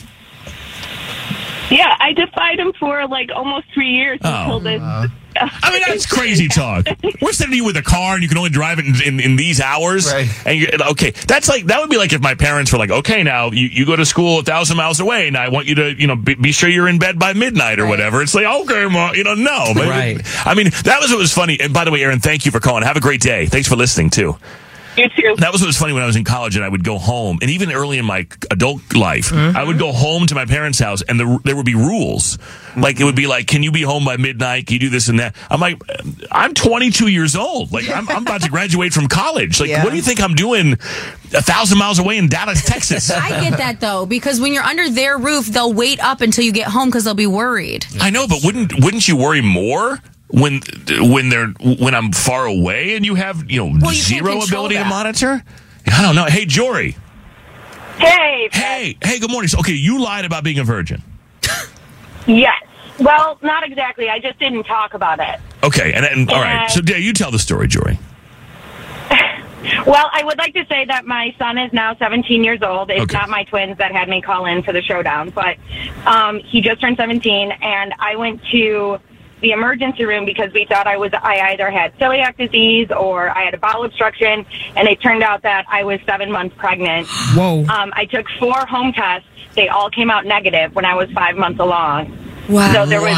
Yeah, 1.74 1.96
I 2.00 2.14
defied 2.14 2.60
him 2.60 2.74
for 2.80 3.08
like 3.08 3.32
almost 3.36 3.68
three 3.74 3.92
years 3.92 4.20
oh. 4.24 4.42
until 4.42 4.60
this. 4.60 4.82
Uh-huh. 4.82 5.08
I 5.36 5.72
mean, 5.72 5.82
that's 5.88 6.06
crazy 6.06 6.48
talk. 6.48 6.86
We're 7.22 7.32
sending 7.32 7.58
you 7.58 7.66
with 7.66 7.78
a 7.78 7.82
car 7.82 8.14
and 8.14 8.22
you 8.22 8.30
can 8.30 8.38
only 8.38 8.52
drive 8.52 8.78
it 8.78 8.86
in, 8.86 9.02
in, 9.02 9.20
in 9.20 9.36
these 9.36 9.60
hours. 9.60 10.12
Right. 10.12 10.30
And 10.46 10.60
you're, 10.60 10.70
okay, 10.92 11.12
that's 11.12 11.50
like, 11.50 11.66
that 11.66 11.82
would 11.82 11.90
be 11.90 11.98
like 11.98 12.14
if 12.14 12.22
my 12.22 12.36
parents 12.36 12.72
were 12.72 12.78
like, 12.78 12.92
okay, 12.92 13.24
now 13.24 13.50
you, 13.50 13.68
you 13.68 13.86
go 13.86 13.96
to 13.96 14.06
school 14.06 14.40
a 14.40 14.44
thousand 14.44 14.78
miles 14.78 15.00
away 15.00 15.28
and 15.28 15.36
I 15.36 15.50
want 15.50 15.68
you 15.68 15.76
to, 15.76 16.00
you 16.00 16.06
know, 16.06 16.16
be, 16.16 16.36
be 16.36 16.52
sure 16.52 16.70
you're 16.70 16.88
in 16.88 17.00
bed 17.00 17.18
by 17.18 17.34
midnight 17.34 17.80
or 17.80 17.88
whatever. 17.88 18.22
It's 18.22 18.36
like, 18.36 18.46
okay, 18.46 18.86
mom, 18.88 19.16
you 19.16 19.24
know, 19.24 19.34
no. 19.34 19.72
But 19.74 19.88
Right. 19.88 20.22
I 20.46 20.54
mean, 20.54 20.70
that 20.84 21.00
was 21.02 21.10
what 21.10 21.20
was 21.20 21.34
funny. 21.34 21.60
And 21.60 21.74
by 21.74 21.84
the 21.84 21.92
way, 21.92 22.04
Aaron, 22.04 22.20
thank 22.20 22.46
you 22.46 22.52
for 22.52 22.60
calling. 22.60 22.84
Have 22.84 22.98
a 22.98 23.02
great 23.02 23.22
day. 23.22 23.48
Thanks 23.48 23.68
for 23.68 23.76
listening 23.76 24.12
too. 24.12 24.38
You 24.98 25.10
too. 25.10 25.36
That 25.38 25.52
was 25.52 25.62
what 25.62 25.68
was 25.68 25.78
funny 25.78 25.94
when 25.94 26.04
I 26.04 26.06
was 26.06 26.16
in 26.16 26.24
college 26.24 26.56
and 26.56 26.64
I 26.64 26.70
would 26.70 26.84
go 26.84 26.98
home, 26.98 27.40
and 27.42 27.50
even 27.52 27.72
early 27.72 27.98
in 27.98 28.06
my 28.06 28.28
adult 28.52 28.96
life, 28.96 29.34
I 29.34 29.64
would 29.64 29.80
go 29.80 29.92
home 29.92 30.28
to 30.28 30.36
my 30.36 30.46
parents' 30.46 30.80
house, 30.80 31.02
and 31.02 31.20
the, 31.20 31.40
there 31.44 31.56
would 31.56 31.66
be 31.66 31.76
rules. 31.76 32.38
Like 32.76 33.00
it 33.00 33.04
would 33.04 33.16
be 33.16 33.28
like, 33.28 33.48
"Can 33.48 33.64
you 33.64 33.72
be 33.72 33.82
home 33.84 34.06
by 34.06 34.18
midnight? 34.18 34.68
Can 34.68 34.76
you 34.76 34.80
do 34.80 34.90
this 34.90 35.08
and 35.08 35.20
that?" 35.20 35.36
I'm 35.50 35.60
like, 35.60 35.82
"I'm 36.32 36.54
22 36.54 37.08
years 37.08 37.36
old. 37.36 37.72
Like 37.72 37.90
I'm, 37.90 38.08
I'm 38.10 38.24
about 38.24 38.42
to 38.42 38.50
graduate 38.50 38.94
from 38.94 39.08
college. 39.08 39.60
Like, 39.60 39.70
Yeah. 39.70 39.84
what 39.84 39.92
do 39.92 39.96
you 39.96 40.02
think 40.02 40.22
I'm 40.22 40.34
doing 40.36 40.74
a 40.74 41.42
thousand 41.42 41.78
miles 41.78 42.00
away 42.00 42.18
in 42.18 42.28
Dallas, 42.28 42.64
Texas?" 42.64 43.10
I 43.12 43.30
get 43.50 43.58
that 43.58 43.80
though, 43.80 44.06
because 44.06 44.40
when 44.42 44.54
you're 44.54 44.64
under 44.64 44.90
their 44.90 45.18
roof, 45.18 45.48
they'll 45.48 45.74
wait 45.74 46.04
up 46.04 46.22
until 46.22 46.44
you 46.46 46.52
get 46.52 46.68
home 46.68 46.90
because 46.90 47.04
they'll 47.04 47.14
be 47.14 47.28
worried. 47.28 47.86
I 48.00 48.10
know, 48.10 48.28
but 48.28 48.44
wouldn't 48.44 48.74
wouldn't 48.84 49.08
you 49.08 49.18
worry 49.18 49.42
more 49.42 50.00
when 50.34 50.62
when 50.90 51.30
they're 51.30 51.48
when 51.80 51.94
I'm 51.94 52.12
far 52.12 52.46
away 52.48 52.96
and 52.96 53.06
you 53.06 53.14
have 53.16 53.50
you 53.50 53.60
know 53.64 53.78
Well, 53.80 53.94
you 53.94 54.02
zero 54.02 54.40
control 54.40 54.44
ability 54.44 54.76
to 54.78 54.86
monitor? 54.86 55.44
I 55.88 56.02
don't 56.02 56.16
know. 56.16 56.26
Hey, 56.26 56.46
Jory. 56.46 56.96
Hey. 57.98 58.50
Hey, 58.52 58.98
hey. 59.04 59.20
Good 59.20 59.30
morning. 59.30 59.48
So, 59.48 59.60
okay, 59.60 59.74
you 59.74 60.02
lied 60.02 60.26
about 60.26 60.44
being 60.44 60.58
a 60.58 60.64
virgin. 60.64 61.04
Yes. 62.26 62.64
Well, 63.00 63.38
not 63.42 63.64
exactly. 63.64 64.10
I 64.10 64.18
just 64.20 64.40
didn't 64.40 64.64
talk 64.64 64.94
about 64.94 65.20
it. 65.20 65.40
Okay, 65.64 65.94
and, 65.94 66.06
and 66.06 66.30
all 66.32 66.42
right. 66.42 66.54
Yeah. 66.62 66.68
So, 66.68 66.82
yeah, 66.86 66.98
you 66.98 67.14
tell 67.14 67.32
the 67.32 67.40
story, 67.40 67.68
Jory. 67.68 68.00
Well, 69.88 70.10
I 70.12 70.24
would 70.26 70.38
like 70.38 70.54
to 70.56 70.66
say 70.66 70.84
that 70.86 71.06
my 71.06 71.34
son 71.40 71.58
is 71.58 71.72
now 71.72 71.96
17 71.96 72.44
years 72.44 72.62
old. 72.62 72.90
It's 72.92 73.00
Okay. 73.04 73.18
not 73.18 73.30
my 73.30 73.46
twins 73.46 73.78
that 73.78 73.94
had 73.94 74.10
me 74.10 74.22
call 74.22 74.46
in 74.46 74.62
for 74.62 74.74
the 74.74 74.82
showdown, 74.82 75.30
but 75.30 75.56
um, 76.06 76.40
he 76.40 76.60
just 76.60 76.82
turned 76.82 76.98
17, 76.98 77.52
and 77.62 77.94
I 77.98 78.18
went 78.18 78.42
to 78.52 79.00
the 79.44 79.52
emergency 79.52 80.06
room 80.06 80.26
because 80.26 80.52
we 80.54 80.66
thought 80.66 80.88
I 80.88 80.98
was 80.98 81.12
I 81.14 81.52
either 81.52 81.70
had 81.70 81.96
celiac 82.00 82.38
disease 82.38 82.90
or 82.90 83.30
I 83.30 83.44
had 83.44 83.54
a 83.54 83.58
bowel 83.58 83.84
obstruction, 83.84 84.46
and 84.76 84.88
it 84.88 85.00
turned 85.02 85.22
out 85.22 85.44
that 85.44 85.66
I 85.70 85.84
was 85.84 86.00
seven 86.08 86.32
months 86.32 86.56
pregnant. 86.58 87.08
Whoa. 87.36 87.66
Um, 87.66 87.94
I 87.96 88.06
took 88.06 88.26
four 88.40 88.66
home 88.66 88.94
tests. 88.94 89.28
They 89.54 89.68
all 89.68 89.92
came 89.92 90.10
out 90.10 90.26
negative 90.26 90.74
when 90.74 90.86
I 90.86 90.96
was 90.96 91.12
five 91.12 91.36
months 91.36 91.60
along. 91.60 92.18
Wow. 92.50 92.74
So 92.74 92.86
there 92.88 93.02
was 93.02 93.16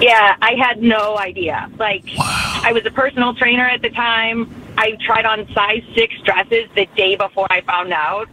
yeah, 0.00 0.36
I 0.40 0.54
had 0.54 0.82
no 0.82 1.18
idea. 1.18 1.70
Like, 1.78 2.04
I 2.18 2.72
was 2.72 2.84
a 2.86 2.90
personal 2.90 3.34
trainer 3.34 3.66
at 3.66 3.82
the 3.82 3.90
time. 3.90 4.54
I 4.78 4.92
tried 5.04 5.26
on 5.26 5.46
size 5.52 5.82
six 5.94 6.14
dresses 6.22 6.68
the 6.74 6.86
day 6.96 7.16
before 7.16 7.46
I 7.50 7.60
found 7.60 7.92
out. 7.92 8.28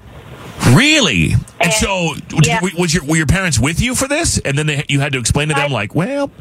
Really? 0.73 1.33
And 1.59 1.73
so, 1.73 2.13
yeah. 2.43 2.61
w- 2.61 2.77
was 2.77 2.93
your 2.93 3.03
were 3.03 3.15
your 3.15 3.25
parents 3.25 3.59
with 3.59 3.81
you 3.81 3.95
for 3.95 4.07
this? 4.07 4.37
And 4.39 4.57
then 4.57 4.67
they, 4.67 4.85
you 4.87 4.99
had 4.99 5.13
to 5.13 5.19
explain 5.19 5.49
to 5.49 5.53
them, 5.53 5.71
like, 5.71 5.95
well, 5.95 6.31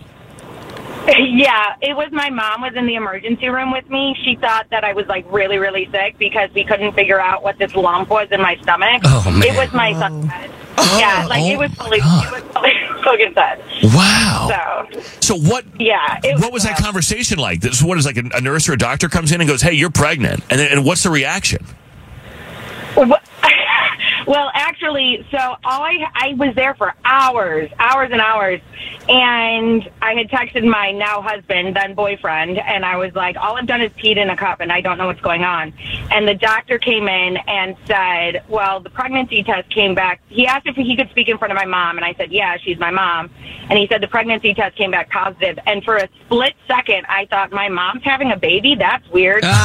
yeah, 1.18 1.76
it 1.80 1.96
was 1.96 2.10
my 2.10 2.30
mom 2.30 2.62
was 2.62 2.74
in 2.74 2.86
the 2.86 2.96
emergency 2.96 3.48
room 3.48 3.70
with 3.70 3.88
me. 3.88 4.16
She 4.24 4.34
thought 4.36 4.68
that 4.70 4.82
I 4.82 4.92
was 4.92 5.06
like 5.06 5.24
really, 5.30 5.58
really 5.58 5.88
sick 5.92 6.18
because 6.18 6.50
we 6.52 6.64
couldn't 6.64 6.94
figure 6.94 7.20
out 7.20 7.42
what 7.44 7.58
this 7.58 7.74
lump 7.76 8.10
was 8.10 8.28
in 8.32 8.40
my 8.40 8.56
stomach. 8.56 9.02
Oh, 9.04 9.30
man. 9.30 9.42
It 9.42 9.56
was 9.56 9.72
my 9.72 9.92
son's 9.92 10.24
oh. 10.24 10.28
head. 10.28 10.50
yeah, 10.98 11.22
oh, 11.24 11.28
like 11.28 11.44
it 11.44 11.58
was 11.58 11.70
oh, 11.78 11.84
fully, 11.84 11.98
it 11.98 12.32
was 12.32 12.42
fully 12.52 12.72
fucking 13.04 13.34
said. 13.34 13.62
wow. 13.94 14.86
So 14.90 15.00
So 15.20 15.36
what? 15.36 15.64
yeah, 15.78 16.18
it 16.24 16.40
What 16.40 16.52
was 16.52 16.64
that 16.64 16.80
uh, 16.80 16.84
conversation 16.84 17.38
like? 17.38 17.60
This 17.60 17.82
what 17.82 17.98
is 17.98 18.06
like 18.06 18.16
a, 18.16 18.24
a 18.34 18.40
nurse 18.40 18.68
or 18.68 18.72
a 18.72 18.78
doctor 18.78 19.08
comes 19.08 19.30
in 19.30 19.40
and 19.40 19.48
goes, 19.48 19.62
"Hey, 19.62 19.74
you're 19.74 19.90
pregnant," 19.90 20.42
and 20.50 20.58
then, 20.58 20.72
and 20.72 20.84
what's 20.84 21.04
the 21.04 21.10
reaction? 21.10 21.64
Wha- 22.96 23.20
Well, 24.26 24.50
actually, 24.54 25.24
so 25.30 25.38
all 25.38 25.82
I 25.82 26.04
I 26.14 26.34
was 26.34 26.54
there 26.56 26.74
for 26.74 26.94
hours, 27.04 27.70
hours 27.78 28.10
and 28.10 28.20
hours, 28.20 28.60
and 29.08 29.88
I 30.02 30.14
had 30.14 30.28
texted 30.28 30.64
my 30.68 30.90
now 30.90 31.22
husband, 31.22 31.76
then 31.76 31.94
boyfriend, 31.94 32.58
and 32.58 32.84
I 32.84 32.96
was 32.96 33.14
like, 33.14 33.36
all 33.36 33.56
I've 33.56 33.66
done 33.66 33.80
is 33.80 33.92
peed 33.92 34.16
in 34.16 34.28
a 34.28 34.36
cup, 34.36 34.60
and 34.60 34.72
I 34.72 34.80
don't 34.80 34.98
know 34.98 35.06
what's 35.06 35.20
going 35.20 35.44
on. 35.44 35.72
And 36.10 36.26
the 36.26 36.34
doctor 36.34 36.78
came 36.78 37.06
in 37.06 37.36
and 37.36 37.76
said, 37.86 38.42
well, 38.48 38.80
the 38.80 38.90
pregnancy 38.90 39.44
test 39.44 39.70
came 39.70 39.94
back. 39.94 40.20
He 40.28 40.44
asked 40.46 40.66
if 40.66 40.74
he 40.74 40.96
could 40.96 41.10
speak 41.10 41.28
in 41.28 41.38
front 41.38 41.52
of 41.52 41.56
my 41.56 41.66
mom, 41.66 41.96
and 41.96 42.04
I 42.04 42.14
said, 42.14 42.32
yeah, 42.32 42.56
she's 42.56 42.78
my 42.78 42.90
mom. 42.90 43.30
And 43.70 43.78
he 43.78 43.86
said 43.86 44.02
the 44.02 44.08
pregnancy 44.08 44.54
test 44.54 44.76
came 44.76 44.90
back 44.90 45.08
positive. 45.08 45.58
And 45.66 45.84
for 45.84 45.96
a 45.96 46.08
split 46.24 46.54
second, 46.66 47.06
I 47.08 47.26
thought 47.26 47.52
my 47.52 47.68
mom's 47.68 48.02
having 48.02 48.32
a 48.32 48.36
baby. 48.36 48.74
That's 48.74 49.08
weird. 49.10 49.44
and 49.44 49.52
then 49.52 49.60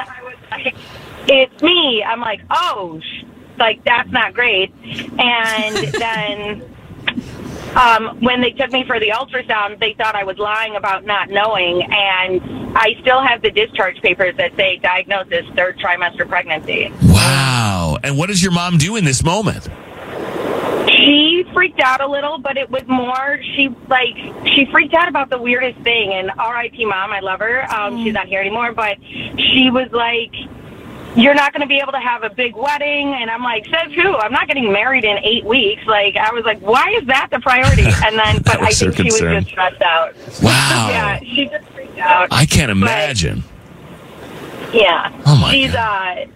I 0.00 0.20
was 0.24 0.34
like 0.50 0.74
it's 1.28 1.62
me. 1.62 2.02
I'm 2.02 2.20
like, 2.20 2.40
oh, 2.50 3.00
like 3.58 3.84
that's 3.84 4.10
not 4.10 4.34
great. 4.34 4.72
And 5.18 5.76
then 5.94 6.74
um, 7.76 8.18
when 8.20 8.40
they 8.40 8.50
took 8.50 8.72
me 8.72 8.84
for 8.84 8.98
the 8.98 9.10
ultrasound, 9.10 9.78
they 9.78 9.94
thought 9.94 10.16
I 10.16 10.24
was 10.24 10.38
lying 10.38 10.76
about 10.76 11.04
not 11.04 11.30
knowing, 11.30 11.82
and 11.82 12.76
I 12.76 12.96
still 13.00 13.22
have 13.22 13.42
the 13.42 13.50
discharge 13.50 14.00
papers 14.02 14.36
that 14.36 14.56
say 14.56 14.78
diagnosis 14.78 15.46
third 15.54 15.78
trimester 15.78 16.28
pregnancy. 16.28 16.92
Wow. 17.02 17.98
And 18.02 18.18
what 18.18 18.28
does 18.28 18.42
your 18.42 18.52
mom 18.52 18.78
do 18.78 18.96
in 18.96 19.04
this 19.04 19.22
moment? 19.22 19.68
She 20.88 21.44
freaked 21.54 21.80
out 21.80 22.00
a 22.00 22.06
little, 22.06 22.38
but 22.38 22.56
it 22.56 22.68
was 22.70 22.82
more 22.88 23.40
she 23.54 23.68
like 23.88 24.16
she 24.46 24.66
freaked 24.70 24.94
out 24.94 25.08
about 25.08 25.30
the 25.30 25.38
weirdest 25.38 25.78
thing. 25.80 26.12
And 26.12 26.30
R.I.P. 26.36 26.84
Mom, 26.84 27.12
I 27.12 27.20
love 27.20 27.38
her. 27.40 27.62
Um, 27.72 28.02
She's 28.02 28.12
not 28.12 28.26
here 28.26 28.40
anymore, 28.40 28.72
but 28.72 28.98
she 29.02 29.70
was 29.70 29.88
like, 29.92 30.32
"You're 31.16 31.34
not 31.34 31.52
going 31.52 31.62
to 31.62 31.66
be 31.66 31.78
able 31.78 31.92
to 31.92 32.00
have 32.00 32.22
a 32.22 32.30
big 32.30 32.54
wedding." 32.56 33.14
And 33.14 33.30
I'm 33.30 33.42
like, 33.42 33.64
"Says 33.66 33.92
who? 33.92 34.16
I'm 34.16 34.32
not 34.32 34.46
getting 34.48 34.72
married 34.72 35.04
in 35.04 35.18
eight 35.18 35.44
weeks." 35.44 35.84
Like 35.86 36.16
I 36.16 36.32
was 36.32 36.44
like, 36.44 36.60
"Why 36.60 36.90
is 37.00 37.06
that 37.06 37.28
the 37.30 37.40
priority?" 37.40 37.82
And 38.06 38.18
then, 38.18 38.42
but 38.42 38.60
I 38.62 38.70
think 38.70 38.96
she 38.96 39.02
was 39.04 39.18
just 39.20 39.48
stressed 39.48 39.82
out. 39.82 40.14
Wow. 40.42 40.86
yeah, 40.90 41.18
she 41.20 41.46
just 41.46 41.66
freaked 41.70 41.98
out. 41.98 42.28
I 42.30 42.46
can't 42.46 42.68
But- 42.68 42.76
imagine. 42.76 43.44
Yeah. 44.72 45.10
Oh, 45.26 45.36
my 45.36 45.52
She's 45.52 45.74
uh 45.74 46.26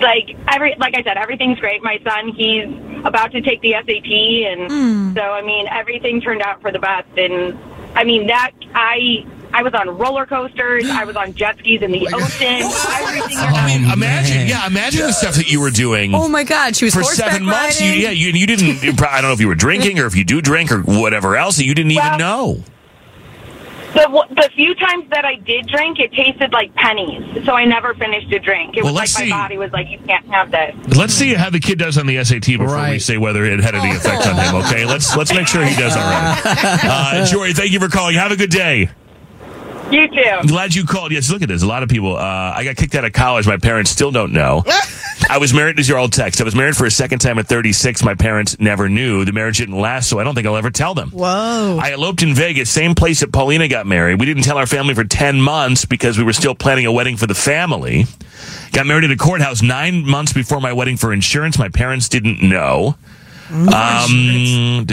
like 0.00 0.36
every 0.48 0.74
like 0.78 0.96
I 0.96 1.02
said, 1.02 1.16
everything's 1.16 1.60
great. 1.60 1.82
My 1.82 2.00
son, 2.02 2.28
he's 2.28 2.66
about 3.04 3.30
to 3.32 3.40
take 3.40 3.60
the 3.60 3.72
SAT 3.72 4.10
and 4.50 5.14
so 5.14 5.20
I 5.22 5.42
mean 5.42 5.68
everything 5.68 6.20
turned 6.20 6.42
out 6.42 6.60
for 6.62 6.72
the 6.72 6.78
best 6.78 7.06
and 7.16 7.56
I 7.94 8.04
mean 8.04 8.26
that 8.28 8.52
I 8.74 9.24
I 9.58 9.62
was 9.62 9.74
on 9.74 9.88
roller 9.98 10.24
coasters, 10.24 10.88
I 10.88 11.04
was 11.04 11.16
on 11.16 11.34
jet 11.34 11.58
skis 11.58 11.82
in 11.82 11.90
the 11.90 12.06
ocean, 12.14 12.62
everything 12.62 13.38
I 13.38 13.66
mean, 13.66 13.90
imagine, 13.90 14.46
yeah, 14.46 14.66
imagine 14.68 15.02
the 15.02 15.12
stuff 15.12 15.34
that 15.34 15.50
you 15.50 15.60
were 15.60 15.70
doing. 15.70 16.14
Oh 16.14 16.28
my 16.28 16.44
God, 16.44 16.76
she 16.76 16.84
was 16.84 16.94
for 16.94 17.02
seven 17.02 17.44
months. 17.44 17.80
You, 17.80 17.90
yeah, 17.90 18.10
you, 18.10 18.28
you 18.28 18.46
didn't. 18.46 18.82
you 18.84 18.92
probably- 18.94 19.18
I 19.18 19.20
don't 19.20 19.30
know 19.30 19.34
if 19.34 19.40
you 19.40 19.48
were 19.48 19.56
drinking 19.56 19.98
or 19.98 20.06
if 20.06 20.14
you 20.14 20.22
do 20.24 20.40
drink 20.40 20.70
or 20.70 20.78
whatever 20.82 21.36
else. 21.36 21.58
You 21.58 21.74
didn't 21.74 21.90
even 21.90 22.18
know. 22.18 22.62
The, 23.94 24.26
the 24.30 24.50
few 24.54 24.74
times 24.76 25.08
that 25.10 25.24
I 25.24 25.36
did 25.36 25.66
drink, 25.66 25.98
it 25.98 26.12
tasted 26.12 26.52
like 26.52 26.72
pennies. 26.74 27.44
So 27.44 27.54
I 27.54 27.64
never 27.64 27.94
finished 27.94 28.30
a 28.32 28.38
drink. 28.38 28.76
It 28.76 28.84
Well, 28.84 28.92
was 28.92 29.00
like 29.00 29.02
let's 29.08 29.18
my 29.18 29.24
see. 29.24 29.30
body 29.30 29.58
was 29.58 29.72
like, 29.72 29.88
you 29.88 29.98
can't 30.06 30.26
have 30.26 30.50
this. 30.52 30.96
Let's 30.96 31.14
see 31.14 31.34
how 31.34 31.50
the 31.50 31.58
kid 31.58 31.78
does 31.80 31.98
on 31.98 32.06
the 32.06 32.22
SAT 32.22 32.42
before 32.46 32.90
we 32.90 32.98
say 33.00 33.16
whether 33.16 33.44
it 33.44 33.58
had 33.60 33.74
any 33.74 33.96
effect 33.96 34.24
on 34.26 34.36
him. 34.36 34.54
Okay, 34.66 34.84
let's 34.84 35.16
let's 35.16 35.34
make 35.34 35.48
sure 35.48 35.64
he 35.64 35.74
does 35.74 35.96
all 35.96 36.02
right. 36.02 36.40
Uh, 36.44 37.26
Jory, 37.26 37.54
thank 37.54 37.72
you 37.72 37.80
for 37.80 37.88
calling. 37.88 38.14
Have 38.14 38.30
a 38.30 38.36
good 38.36 38.50
day. 38.50 38.90
You 39.90 40.06
too. 40.08 40.22
I'm 40.22 40.46
glad 40.46 40.74
you 40.74 40.84
called. 40.84 41.12
Yes, 41.12 41.30
look 41.30 41.42
at 41.42 41.48
this. 41.48 41.62
A 41.62 41.66
lot 41.66 41.82
of 41.82 41.88
people. 41.88 42.16
Uh, 42.16 42.20
I 42.20 42.64
got 42.64 42.76
kicked 42.76 42.94
out 42.94 43.04
of 43.04 43.12
college. 43.12 43.46
My 43.46 43.56
parents 43.56 43.90
still 43.90 44.10
don't 44.10 44.32
know. 44.32 44.64
I 45.30 45.38
was 45.38 45.52
married. 45.52 45.76
This 45.76 45.84
Is 45.84 45.88
your 45.88 45.98
old 45.98 46.12
text? 46.12 46.40
I 46.40 46.44
was 46.44 46.54
married 46.54 46.76
for 46.76 46.86
a 46.86 46.90
second 46.90 47.18
time 47.18 47.38
at 47.38 47.46
36. 47.46 48.02
My 48.04 48.14
parents 48.14 48.58
never 48.60 48.88
knew. 48.88 49.24
The 49.24 49.32
marriage 49.32 49.58
didn't 49.58 49.78
last, 49.78 50.08
so 50.08 50.18
I 50.18 50.24
don't 50.24 50.34
think 50.34 50.46
I'll 50.46 50.56
ever 50.56 50.70
tell 50.70 50.94
them. 50.94 51.10
Whoa. 51.10 51.78
I 51.82 51.92
eloped 51.92 52.22
in 52.22 52.34
Vegas, 52.34 52.70
same 52.70 52.94
place 52.94 53.20
that 53.20 53.32
Paulina 53.32 53.68
got 53.68 53.86
married. 53.86 54.20
We 54.20 54.26
didn't 54.26 54.44
tell 54.44 54.58
our 54.58 54.66
family 54.66 54.94
for 54.94 55.04
10 55.04 55.40
months 55.40 55.84
because 55.84 56.18
we 56.18 56.24
were 56.24 56.32
still 56.32 56.54
planning 56.54 56.86
a 56.86 56.92
wedding 56.92 57.16
for 57.16 57.26
the 57.26 57.34
family. 57.34 58.06
Got 58.72 58.86
married 58.86 59.04
at 59.04 59.10
a 59.10 59.16
courthouse 59.16 59.62
nine 59.62 60.06
months 60.06 60.32
before 60.32 60.60
my 60.60 60.72
wedding 60.72 60.96
for 60.96 61.12
insurance. 61.12 61.58
My 61.58 61.68
parents 61.68 62.08
didn't 62.08 62.42
know. 62.42 62.96
Um, 63.50 64.86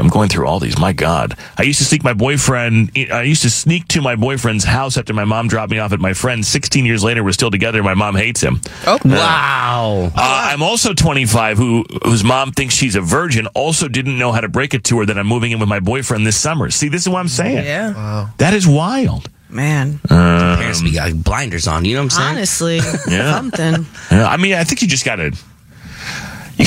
I'm 0.00 0.08
going 0.08 0.28
through 0.28 0.46
all 0.46 0.60
these. 0.60 0.78
My 0.78 0.92
God, 0.92 1.36
I 1.56 1.62
used 1.62 1.78
to 1.78 1.84
sneak 1.84 2.02
my 2.04 2.12
boyfriend. 2.14 2.90
I 3.12 3.22
used 3.22 3.42
to 3.42 3.50
sneak 3.50 3.88
to 3.88 4.00
my 4.00 4.16
boyfriend's 4.16 4.64
house 4.64 4.96
after 4.96 5.12
my 5.12 5.24
mom 5.24 5.48
dropped 5.48 5.70
me 5.70 5.78
off 5.78 5.92
at 5.92 6.00
my 6.00 6.12
friend's. 6.14 6.48
16 6.48 6.86
years 6.86 7.04
later, 7.04 7.22
we're 7.22 7.32
still 7.32 7.50
together. 7.50 7.82
My 7.82 7.94
mom 7.94 8.16
hates 8.16 8.40
him. 8.40 8.60
Oh, 8.86 8.98
wow. 9.04 10.10
Uh, 10.14 10.48
I'm 10.52 10.62
also 10.62 10.94
25, 10.94 11.58
who 11.58 11.84
whose 12.04 12.24
mom 12.24 12.52
thinks 12.52 12.74
she's 12.74 12.96
a 12.96 13.00
virgin. 13.00 13.46
Also, 13.48 13.88
didn't 13.88 14.18
know 14.18 14.32
how 14.32 14.40
to 14.40 14.48
break 14.48 14.74
it 14.74 14.84
to 14.84 14.98
her 15.00 15.06
that 15.06 15.18
I'm 15.18 15.26
moving 15.26 15.52
in 15.52 15.58
with 15.58 15.68
my 15.68 15.80
boyfriend 15.80 16.26
this 16.26 16.36
summer. 16.36 16.70
See, 16.70 16.88
this 16.88 17.02
is 17.02 17.08
what 17.08 17.18
I'm 17.20 17.28
saying. 17.28 17.64
Yeah. 17.64 18.28
That 18.38 18.54
is 18.54 18.66
wild. 18.66 19.28
Man. 19.50 19.98
Parents 20.08 20.82
be 20.82 20.92
got 20.92 21.12
blinders 21.24 21.66
on. 21.66 21.84
You 21.84 21.94
know 21.94 22.00
what 22.02 22.04
I'm 22.04 22.10
saying? 22.10 22.36
Honestly. 22.36 22.76
Yeah. 23.08 23.32
Something. 23.36 23.86
Yeah, 24.10 24.28
I 24.28 24.36
mean, 24.36 24.54
I 24.54 24.64
think 24.64 24.82
you 24.82 24.88
just 24.88 25.04
gotta, 25.06 25.34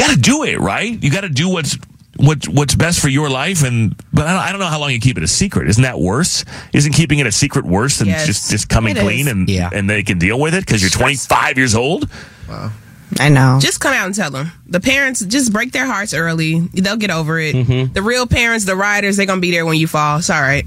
you 0.01 0.07
gotta 0.07 0.19
do 0.19 0.43
it, 0.43 0.59
right? 0.59 1.01
You 1.01 1.11
gotta 1.11 1.29
do 1.29 1.49
what's 1.49 1.77
what 2.17 2.47
what's 2.47 2.75
best 2.75 2.99
for 2.99 3.07
your 3.09 3.29
life, 3.29 3.63
and 3.63 3.95
but 4.13 4.27
I 4.27 4.33
don't, 4.33 4.41
I 4.43 4.51
don't 4.51 4.59
know 4.59 4.67
how 4.67 4.79
long 4.79 4.91
you 4.91 4.99
keep 4.99 5.17
it 5.17 5.23
a 5.23 5.27
secret. 5.27 5.69
Isn't 5.69 5.83
that 5.83 5.99
worse? 5.99 6.43
Isn't 6.73 6.93
keeping 6.93 7.19
it 7.19 7.27
a 7.27 7.31
secret 7.31 7.65
worse 7.65 7.97
than 7.99 8.07
Yes, 8.09 8.25
just 8.25 8.51
just 8.51 8.69
coming 8.69 8.95
it 8.97 8.99
clean 9.01 9.27
is. 9.27 9.31
and 9.31 9.49
Yeah. 9.49 9.69
and 9.73 9.89
they 9.89 10.03
can 10.03 10.19
deal 10.19 10.39
with 10.39 10.53
it 10.53 10.65
because 10.65 10.81
you're 10.81 10.89
25 10.91 11.57
years 11.57 11.75
old? 11.75 12.09
Wow 12.49 12.71
I 13.19 13.27
know. 13.27 13.59
Just 13.61 13.81
come 13.81 13.93
out 13.93 14.05
and 14.05 14.15
tell 14.15 14.31
them. 14.31 14.51
The 14.67 14.79
parents 14.79 15.19
just 15.25 15.51
break 15.51 15.73
their 15.73 15.85
hearts 15.85 16.13
early. 16.13 16.61
They'll 16.73 16.95
get 16.95 17.11
over 17.11 17.39
it. 17.39 17.53
Mm-hmm. 17.55 17.91
The 17.91 18.01
real 18.01 18.25
parents, 18.25 18.63
the 18.63 18.75
riders, 18.77 19.17
they're 19.17 19.25
gonna 19.25 19.41
be 19.41 19.51
there 19.51 19.65
when 19.65 19.75
you 19.75 19.85
fall. 19.87 20.19
It's 20.19 20.29
all 20.29 20.41
right. 20.41 20.63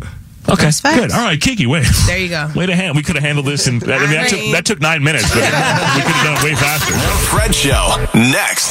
Okay, 0.49 0.65
That's 0.65 0.81
good. 0.83 1.11
All 1.11 1.25
right, 1.25 1.41
Kiki, 1.41 1.67
wait. 1.67 1.87
There 2.07 2.19
you 2.19 2.29
go. 2.29 2.51
Way 2.57 2.67
to 2.67 2.77
hand. 2.77 2.97
We 2.97 3.03
could 3.03 3.17
have 3.17 3.25
handled 3.25 3.47
this, 3.47 3.67
and 3.67 3.83
I 3.85 3.99
mean, 3.99 4.11
that 4.11 4.29
took 4.29 4.41
that 4.53 4.65
took 4.67 4.81
nine 4.81 5.03
minutes, 5.03 5.29
but 5.33 5.41
we 5.41 6.03
could 6.05 6.13
have 6.13 6.25
done 6.25 6.37
it 6.37 6.45
way 6.45 6.55
faster. 6.55 6.93
Fred 7.33 7.55
Show 7.55 7.97
next. 8.15 8.71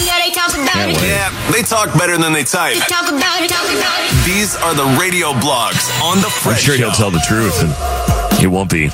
Yeah, 0.00 0.18
they 0.18 0.32
talk 0.32 0.50
about 0.56 0.88
it. 0.88 0.96
Yeah, 1.04 1.28
they 1.52 1.62
talk 1.62 1.92
better 1.98 2.16
than 2.16 2.32
they 2.32 2.44
type. 2.44 2.74
They 2.74 2.80
talk 2.88 3.06
about 3.12 3.42
it. 3.44 3.50
Talk 3.50 3.68
about 3.68 4.00
it. 4.00 4.10
These 4.24 4.56
are 4.56 4.74
the 4.74 4.88
radio 4.98 5.32
blogs 5.36 5.84
on 6.02 6.18
the 6.18 6.32
I'm 6.48 6.56
sure 6.56 6.74
Show. 6.74 6.88
he'll 6.88 6.96
tell 6.96 7.10
the 7.10 7.22
truth, 7.28 7.60
and 7.62 7.70
it 8.42 8.48
won't 8.48 8.70
be 8.70 8.88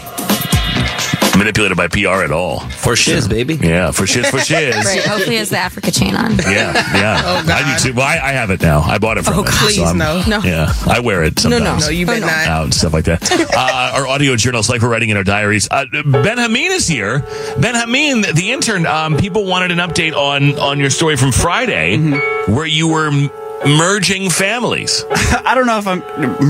manipulated 1.36 1.76
by 1.76 1.88
PR 1.88 2.22
at 2.24 2.30
all. 2.30 2.60
For 2.60 2.96
shiz, 2.96 3.28
baby. 3.28 3.54
Yeah, 3.56 3.90
for 3.90 4.06
shiz, 4.06 4.28
for 4.28 4.38
shiz. 4.38 4.74
Great. 4.84 5.04
Hopefully, 5.04 5.36
it's 5.36 5.50
the 5.50 5.58
Africa 5.58 5.90
chain 5.90 6.14
on. 6.16 6.32
Yeah, 6.38 6.72
yeah. 6.72 7.22
Oh, 7.26 7.46
God. 7.46 7.62
I 7.64 7.76
do 7.78 7.88
too. 7.90 7.94
Well, 7.96 8.06
I, 8.06 8.18
I 8.18 8.32
have 8.32 8.50
it 8.50 8.60
now. 8.62 8.80
I 8.80 8.98
bought 8.98 9.18
it 9.18 9.24
from 9.24 9.34
Oh, 9.38 9.42
it. 9.44 9.48
please, 9.50 9.80
I'm- 9.80 9.98
no. 9.98 10.22
No. 10.26 10.38
Yeah, 10.40 10.72
I 10.86 11.00
wear 11.00 11.22
it 11.24 11.38
Sometimes. 11.38 11.62
No, 11.62 11.64
no. 11.74 11.78
sometimes. 11.80 11.86
No, 11.86 11.90
you 11.92 12.06
bet 12.06 12.22
Oh, 12.22 12.26
not. 12.26 12.46
out 12.46 12.64
and 12.64 12.74
stuff 12.74 12.92
like 12.92 13.04
that. 13.06 13.22
Uh, 13.56 13.92
our 13.94 14.06
audio 14.06 14.36
journals, 14.36 14.68
like 14.68 14.82
we're 14.82 14.88
writing 14.90 15.08
in 15.10 15.16
our 15.16 15.24
diaries. 15.24 15.66
Uh, 15.70 15.86
ben 15.92 16.02
Hameen 16.38 16.70
is 16.70 16.86
here. 16.86 17.20
Benjamin, 17.58 18.20
the 18.34 18.50
intern. 18.52 18.86
Um, 18.86 19.16
people 19.16 19.44
wanted 19.46 19.70
an 19.70 19.78
update 19.78 20.14
on 20.14 20.58
on 20.58 20.78
your 20.78 20.90
story 20.90 21.16
from 21.16 21.32
Friday, 21.32 21.96
Mm-hmm. 21.96 22.54
where 22.54 22.66
you 22.66 22.88
were 22.88 23.08
m- 23.08 23.30
merging 23.66 24.30
families. 24.30 25.04
I 25.10 25.54
don't 25.54 25.66
know 25.66 25.78
if 25.78 25.86
I'm 25.86 26.00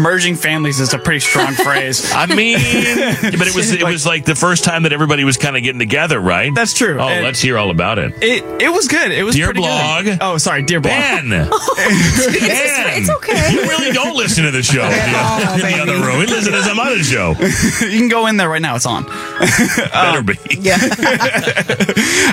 merging 0.03 0.35
families 0.37 0.81
is 0.81 0.93
a 0.95 0.99
pretty 0.99 1.21
strong 1.21 1.55
phrase. 1.65 2.11
I 2.13 2.27
mean, 2.27 2.59
but 2.59 3.47
it 3.49 3.55
was 3.55 3.73
it 3.73 3.83
was 3.85 4.07
like 4.07 4.25
the 4.25 4.35
first 4.35 4.65
time 4.65 4.83
that 4.85 4.93
everybody 4.93 5.25
was 5.25 5.37
kind 5.37 5.57
of 5.57 5.63
getting 5.63 5.79
together, 5.79 6.21
right? 6.21 6.55
That's 6.55 6.73
true. 6.75 6.99
Oh, 7.01 7.09
And 7.09 7.25
let's 7.25 7.41
hear 7.41 7.59
all 7.59 7.71
about 7.71 7.99
it. 7.99 8.13
It 8.23 8.45
it 8.63 8.69
was 8.73 8.89
good. 8.89 9.11
It 9.13 9.23
was 9.25 9.35
Dear 9.35 9.47
pretty 9.47 9.61
blog. 9.61 10.05
Good. 10.05 10.19
Oh, 10.21 10.39
sorry, 10.39 10.63
dear 10.63 10.81
blog. 10.81 10.93
Ben, 10.93 11.29
Ben, 11.31 11.49
it's 11.51 13.11
okay. 13.11 13.53
You 13.53 13.63
really 13.63 13.93
don't 13.93 14.17
listen 14.17 14.45
to 14.45 14.51
the 14.51 14.63
show 14.63 14.83
in 14.85 14.91
the, 14.91 14.97
Oh, 15.19 15.53
in 15.55 15.59
the 15.59 15.63
baby. 15.65 15.81
other 15.81 15.95
room. 15.95 16.21
You 16.21 16.27
listen 16.27 16.53
to 16.53 16.63
some 16.63 16.79
other 16.79 16.99
show. 17.03 17.31
you 17.85 17.99
can 17.99 18.09
go 18.09 18.27
in 18.27 18.37
there 18.37 18.49
right 18.49 18.63
now. 18.63 18.77
It's 18.77 18.87
on. 18.87 19.05
Better 19.05 20.23
be. 20.23 20.35
Yeah. 20.59 20.79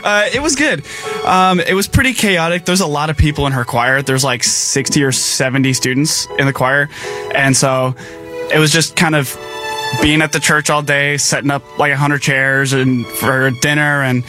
uh, 0.03 0.29
it 0.33 0.41
was 0.41 0.55
good. 0.55 0.83
Um, 1.25 1.59
it 1.59 1.73
was 1.73 1.87
pretty 1.87 2.13
chaotic. 2.13 2.65
There's 2.65 2.81
a 2.81 2.87
lot 2.87 3.09
of 3.09 3.17
people 3.17 3.47
in 3.47 3.53
her 3.53 3.65
choir. 3.65 4.01
There's 4.01 4.23
like 4.23 4.43
60 4.73 5.03
or 5.03 5.11
70 5.11 5.73
students 5.73 6.27
in 6.39 6.47
the 6.47 6.53
choir. 6.53 6.89
And 7.33 7.55
so 7.55 7.95
it 8.51 8.59
was 8.59 8.71
just 8.71 8.95
kind 8.95 9.15
of 9.15 9.37
being 10.01 10.21
at 10.21 10.31
the 10.31 10.39
church 10.39 10.69
all 10.69 10.81
day, 10.81 11.17
setting 11.17 11.51
up 11.51 11.63
like 11.77 11.91
100 11.91 12.19
chairs 12.19 12.73
and 12.73 13.05
for 13.05 13.51
dinner. 13.51 14.01
And 14.01 14.23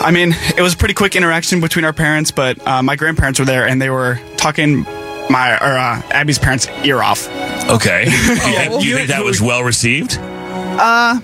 I 0.00 0.12
mean, 0.12 0.34
it 0.56 0.62
was 0.62 0.74
a 0.74 0.76
pretty 0.76 0.94
quick 0.94 1.16
interaction 1.16 1.60
between 1.60 1.84
our 1.84 1.92
parents, 1.92 2.30
but 2.30 2.64
uh, 2.66 2.82
my 2.82 2.96
grandparents 2.96 3.38
were 3.40 3.44
there 3.44 3.66
and 3.66 3.82
they 3.82 3.90
were 3.90 4.20
talking 4.36 4.86
my 5.30 5.56
or 5.56 5.76
uh, 5.76 6.02
Abby's 6.10 6.38
parents' 6.38 6.68
ear 6.84 7.02
off. 7.02 7.28
Okay. 7.68 8.04
You 8.12 8.36
think, 8.36 8.84
you 8.84 8.96
think 8.96 9.08
that 9.08 9.24
was 9.24 9.40
well 9.40 9.62
received? 9.62 10.16
Uh, 10.18 11.20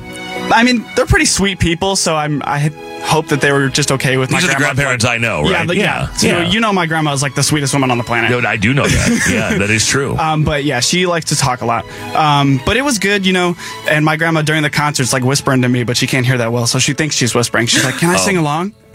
I 0.51 0.63
mean, 0.65 0.85
they're 0.97 1.07
pretty 1.07 1.25
sweet 1.25 1.59
people, 1.59 1.97
so 1.97 2.17
I'm 2.17 2.43
I 2.45 2.59
had 3.01 3.09
hoped 3.09 3.29
that 3.31 3.41
they 3.41 3.53
were 3.53 3.69
just 3.69 3.91
okay 3.93 4.17
with 4.17 4.31
my 4.31 4.41
These 4.41 4.49
are 4.49 4.53
the 4.53 4.57
grandma. 4.59 4.75
grandparents 4.75 5.05
I 5.05 5.19
know, 5.19 5.45
Yeah, 5.49 5.57
right? 5.65 5.77
yeah. 5.77 5.83
Yeah, 5.83 6.13
So, 6.15 6.27
yeah. 6.27 6.43
you 6.51 6.61
know, 6.61 6.73
my 6.73 6.87
grandma 6.87 7.13
is 7.13 7.23
like 7.23 7.35
the 7.35 7.43
sweetest 7.43 7.73
woman 7.75 7.91
on 7.91 7.99
the 7.99 8.05
planet. 8.05 8.31
No, 8.31 8.41
I 8.49 8.57
do 8.57 8.73
know 8.75 8.87
that. 8.87 9.27
Yeah, 9.31 9.59
that 9.59 9.71
is 9.71 9.87
true. 9.87 10.17
Um, 10.17 10.45
but 10.45 10.65
yeah, 10.65 10.81
she 10.81 11.07
likes 11.07 11.27
to 11.27 11.37
talk 11.37 11.61
a 11.61 11.67
lot. 11.67 11.85
Um, 12.15 12.61
but 12.65 12.77
it 12.77 12.83
was 12.83 12.99
good, 12.99 13.27
you 13.27 13.33
know. 13.33 13.57
And 13.89 14.05
my 14.05 14.17
grandma 14.17 14.43
during 14.43 14.63
the 14.63 14.71
concert's 14.71 15.13
like 15.13 15.23
whispering 15.25 15.63
to 15.63 15.69
me, 15.69 15.85
but 15.85 15.97
she 15.97 16.07
can't 16.07 16.25
hear 16.27 16.39
that 16.39 16.53
well, 16.53 16.67
so 16.67 16.79
she 16.79 16.93
thinks 16.95 17.15
she's 17.15 17.35
whispering. 17.35 17.67
She's 17.67 17.85
like, 17.85 17.99
"Can 17.99 18.11
I 18.11 18.15
Oh. 18.15 18.19
sing 18.19 18.37
along?" 18.37 18.75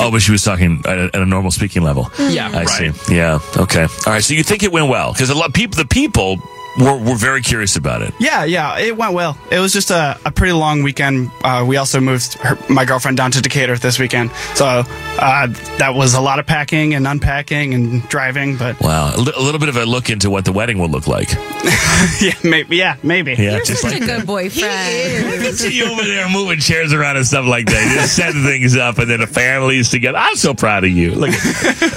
oh, 0.00 0.10
but 0.10 0.20
she 0.22 0.32
was 0.32 0.42
talking 0.44 0.82
at 0.86 0.98
a, 0.98 1.04
at 1.04 1.16
a 1.16 1.26
normal 1.26 1.50
speaking 1.50 1.82
level. 1.82 2.10
Yeah, 2.18 2.48
I 2.48 2.64
right. 2.64 2.92
see. 2.94 3.14
Yeah. 3.14 3.38
Okay. 3.56 3.82
All 3.82 4.12
right. 4.12 4.22
So 4.22 4.34
you 4.34 4.42
think 4.42 4.62
it 4.62 4.70
went 4.72 4.88
well 4.88 5.12
because 5.12 5.30
a 5.30 5.34
lot 5.34 5.48
of 5.48 5.54
people, 5.54 5.76
the 5.76 5.86
people 5.88 6.36
were, 6.80 6.96
were 6.96 7.16
very 7.16 7.42
curious 7.42 7.76
about 7.76 8.02
it. 8.02 8.12
Yeah, 8.18 8.44
yeah, 8.44 8.78
it 8.78 8.96
went 8.96 9.12
well. 9.14 9.38
It 9.50 9.58
was 9.58 9.72
just 9.72 9.90
a, 9.90 10.18
a 10.24 10.30
pretty 10.30 10.52
long 10.52 10.82
weekend. 10.82 11.30
Uh, 11.44 11.64
we 11.66 11.76
also 11.76 12.00
moved 12.00 12.34
her, 12.38 12.56
my 12.72 12.84
girlfriend 12.84 13.16
down 13.16 13.30
to 13.32 13.40
Decatur 13.42 13.76
this 13.78 13.98
weekend, 13.98 14.30
so 14.54 14.82
uh, 15.18 15.46
that 15.78 15.92
was 15.94 16.14
a 16.14 16.20
lot 16.20 16.38
of 16.38 16.46
packing 16.46 16.94
and 16.94 17.06
unpacking 17.06 17.74
and 17.74 18.02
driving. 18.08 18.56
But 18.56 18.80
Wow. 18.80 19.12
A, 19.14 19.18
li- 19.20 19.32
a 19.36 19.40
little 19.42 19.60
bit 19.60 19.68
of 19.68 19.76
a 19.76 19.84
look 19.84 20.10
into 20.10 20.30
what 20.30 20.44
the 20.44 20.52
wedding 20.52 20.78
will 20.78 20.88
look 20.88 21.06
like. 21.06 21.32
yeah, 22.20 22.32
maybe. 22.42 22.76
Yeah, 22.76 22.96
maybe. 23.02 23.34
Yeah, 23.34 23.58
just 23.58 23.82
Such 23.82 23.92
like 23.92 24.02
a 24.02 24.06
good 24.06 24.26
boyfriend. 24.26 24.64
I 24.66 25.38
can 25.42 25.52
see 25.52 25.76
you 25.76 25.84
over 25.92 26.02
there 26.02 26.28
moving 26.30 26.58
chairs 26.60 26.92
around 26.92 27.16
and 27.16 27.26
stuff 27.26 27.44
like 27.46 27.66
that. 27.66 27.94
Just 27.94 28.16
setting 28.16 28.42
things 28.42 28.76
up, 28.76 28.98
and 28.98 29.10
then 29.10 29.20
the 29.20 29.26
families 29.26 29.90
together. 29.90 30.18
I'm 30.18 30.36
so 30.36 30.54
proud 30.54 30.84
of 30.84 30.90
you. 30.90 31.12
Look, 31.14 31.30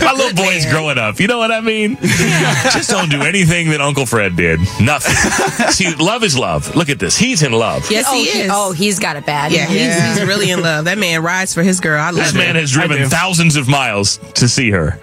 my 0.01 0.13
little 0.13 0.35
boy's 0.35 0.65
growing 0.65 0.97
up. 0.97 1.19
You 1.19 1.27
know 1.27 1.37
what 1.37 1.51
I 1.51 1.61
mean? 1.61 1.97
Just 2.01 2.89
don't 2.89 3.09
do 3.09 3.21
anything 3.21 3.69
that 3.69 3.81
Uncle 3.81 4.05
Fred 4.05 4.35
did. 4.35 4.59
Nothing. 4.81 5.67
see, 5.71 5.93
love 5.95 6.23
is 6.23 6.37
love. 6.37 6.75
Look 6.75 6.89
at 6.89 6.99
this. 6.99 7.17
He's 7.17 7.41
in 7.43 7.51
love. 7.51 7.89
Yes, 7.89 8.05
oh, 8.07 8.13
he 8.15 8.23
is. 8.23 8.51
Oh, 8.53 8.71
he's 8.71 8.99
got 8.99 9.15
it 9.15 9.25
bad. 9.25 9.51
Yeah, 9.51 9.65
he's, 9.65 10.17
he's 10.19 10.27
really 10.27 10.49
in 10.51 10.61
love. 10.61 10.85
That 10.85 10.97
man 10.97 11.23
rides 11.23 11.53
for 11.53 11.63
his 11.63 11.79
girl. 11.79 11.99
I 12.01 12.07
love 12.07 12.15
This 12.15 12.33
it. 12.33 12.37
man 12.37 12.55
has 12.55 12.71
driven 12.71 13.07
thousands 13.09 13.55
of 13.55 13.67
miles 13.67 14.17
to 14.35 14.47
see 14.49 14.71
her. 14.71 14.99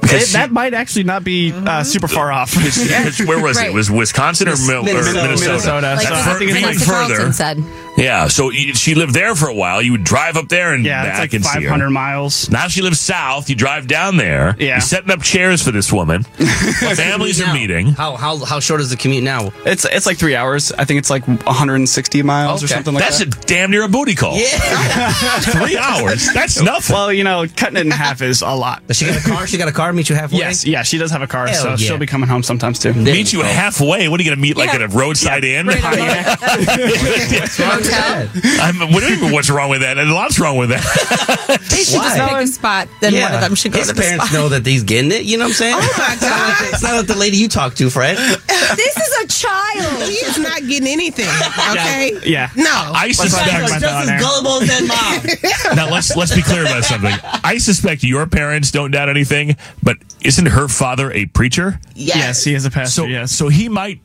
Because 0.00 0.30
It- 0.30 0.32
that 0.34 0.52
might 0.52 0.74
actually 0.74 1.04
not 1.04 1.24
be 1.24 1.52
uh, 1.52 1.82
super 1.82 2.06
far 2.06 2.30
off. 2.30 2.54
Because 2.54 3.18
where 3.26 3.42
was 3.42 3.58
it? 3.60 3.72
Was 3.72 3.90
Wisconsin 3.90 4.48
or, 4.48 4.56
Mil- 4.66 4.82
or 4.82 4.84
Minnesota. 4.84 5.22
Minnesota? 5.22 5.50
Minnesota. 5.50 5.94
Like 5.96 6.06
So 6.06 6.14
I 6.14 6.22
fur- 6.22 6.38
think 6.38 6.50
it's 6.50 6.58
even 6.58 6.70
like 6.70 6.78
further. 6.78 7.32
Said. 7.32 7.58
Yeah, 7.96 8.28
so 8.28 8.50
she 8.50 8.94
lived 8.94 9.14
there 9.14 9.34
for 9.34 9.48
a 9.48 9.54
while. 9.54 9.80
You 9.80 9.92
would 9.92 10.04
drive 10.04 10.36
up 10.36 10.48
there 10.48 10.74
and 10.74 10.84
yeah, 10.84 11.04
back 11.04 11.12
it's 11.12 11.20
like 11.20 11.32
and 11.34 11.44
see 11.44 11.62
her. 11.64 11.70
500 11.70 11.90
miles. 11.90 12.50
Now 12.50 12.68
she 12.68 12.82
lives 12.82 13.00
south. 13.00 13.48
You 13.48 13.56
drive 13.56 13.86
down 13.88 14.16
there. 14.16 14.54
Yeah. 14.58 14.66
You're 14.74 14.80
setting 14.80 15.10
up 15.10 15.22
chairs 15.22 15.62
for 15.62 15.70
this 15.70 15.92
woman. 15.92 16.22
Families 16.24 17.40
are 17.40 17.46
Now, 17.46 17.54
meeting. 17.54 17.86
How 17.88 18.16
how 18.16 18.44
how 18.44 18.60
short 18.60 18.80
is 18.80 18.90
the 18.90 18.96
commute 18.96 19.24
now? 19.24 19.52
It's 19.64 19.84
it's 19.84 20.06
like 20.06 20.18
three 20.18 20.36
hours. 20.36 20.72
I 20.72 20.84
think 20.84 20.98
it's 20.98 21.10
like 21.10 21.26
160 21.26 22.22
miles 22.22 22.62
or 22.62 22.68
something 22.68 22.94
like 22.94 23.02
That's 23.02 23.18
that. 23.20 23.30
That's 23.30 23.44
a 23.44 23.46
damn 23.46 23.70
near 23.70 23.84
a 23.84 23.88
booty 23.88 24.14
call. 24.14 24.36
Yeah, 24.36 25.12
Three 25.40 25.76
hours. 25.78 26.28
That's 26.34 26.60
nothing. 26.60 26.94
well, 26.94 27.12
you 27.12 27.24
know, 27.24 27.46
cutting 27.56 27.76
it 27.78 27.86
in 27.86 27.90
half 27.90 28.20
is 28.22 28.42
a 28.42 28.50
lot. 28.50 28.86
Does 28.86 28.98
she 28.98 29.06
got 29.06 29.16
a 29.16 29.20
car? 29.28 29.46
She 29.46 29.56
got 29.58 29.68
a 29.68 29.72
car. 29.72 29.92
Meet 29.92 30.10
you 30.10 30.16
halfway. 30.16 30.38
Yes, 30.38 30.64
yeah, 30.66 30.82
she 30.82 30.98
does 30.98 31.10
have 31.10 31.22
a 31.22 31.26
car, 31.26 31.46
Hell 31.46 31.62
so 31.62 31.68
yeah. 31.70 31.76
she'll 31.76 31.98
be 31.98 32.06
coming 32.06 32.28
home 32.28 32.42
sometimes 32.42 32.78
too. 32.78 32.92
There 32.92 33.14
Meet 33.14 33.32
you 33.32 33.40
go. 33.40 33.46
halfway. 33.46 34.08
What 34.08 34.20
are 34.20 34.22
you 34.22 34.28
going 34.30 34.38
to 34.38 34.42
meet 34.42 34.56
like 34.56 34.68
Yeah. 34.68 34.76
at 34.76 34.82
a 34.82 34.88
roadside 34.88 35.44
inn? 35.44 35.66
What's 35.66 35.80
wrong? 37.88 38.28
I'm, 38.60 38.92
what 38.92 39.00
do 39.02 39.12
you 39.14 39.20
mean, 39.20 39.32
what's 39.32 39.50
wrong 39.50 39.70
with 39.70 39.80
that? 39.80 39.98
And 39.98 40.10
a 40.10 40.14
lots 40.14 40.38
wrong 40.38 40.56
with 40.56 40.70
that. 40.70 40.82
They 41.76 41.82
should 41.82 42.00
just 42.00 42.18
Why? 42.18 42.28
pick 42.28 42.38
a 42.38 42.46
spot. 42.46 42.88
Then 43.00 43.14
one 43.20 43.34
of 43.34 43.40
them 43.40 43.54
should 43.54 43.72
go 43.72 43.78
His 43.78 43.88
to 43.88 43.94
the 43.94 44.00
parents 44.00 44.26
spot. 44.28 44.38
know 44.38 44.48
that 44.48 44.64
he's 44.66 44.82
getting 44.82 45.12
it. 45.12 45.24
You 45.24 45.36
know 45.36 45.44
what 45.44 45.48
I'm 45.50 45.54
saying? 45.54 45.74
Oh 45.76 45.94
my 45.98 46.16
god! 46.20 46.72
It's 46.72 46.82
not 46.82 46.96
like 46.96 47.06
the 47.06 47.14
lady 47.16 47.36
you 47.36 47.48
talked 47.48 47.76
to, 47.78 47.90
Fred. 47.90 48.16
This 48.16 48.96
is 48.96 49.24
a 49.24 49.26
child. 49.28 50.02
He 50.08 50.14
is 50.14 50.38
not 50.38 50.60
getting 50.66 50.88
anything. 50.88 51.28
Okay. 51.70 52.18
Yeah. 52.24 52.50
No. 52.56 52.64
I 52.72 53.12
suspect. 53.12 53.48
about 53.48 53.80
that 53.80 54.08
on 54.08 54.18
gullible 54.20 54.62
as 54.62 55.68
mom. 55.68 55.76
Now 55.76 55.90
let's 55.90 56.16
let's 56.16 56.34
be 56.34 56.42
clear 56.42 56.62
about 56.62 56.84
something. 56.84 57.14
I 57.44 57.58
suspect 57.58 58.02
your 58.02 58.26
parents 58.26 58.70
don't 58.70 58.90
doubt 58.90 59.08
anything, 59.08 59.56
but 59.82 59.98
isn't 60.22 60.46
her 60.46 60.68
father 60.68 61.12
a 61.12 61.26
preacher? 61.26 61.78
Yes, 61.94 62.42
he 62.44 62.54
is 62.54 62.64
a 62.64 62.70
pastor. 62.70 63.02
So 63.02 63.06
yes. 63.06 63.32
so 63.32 63.48
he 63.48 63.68
might 63.68 64.00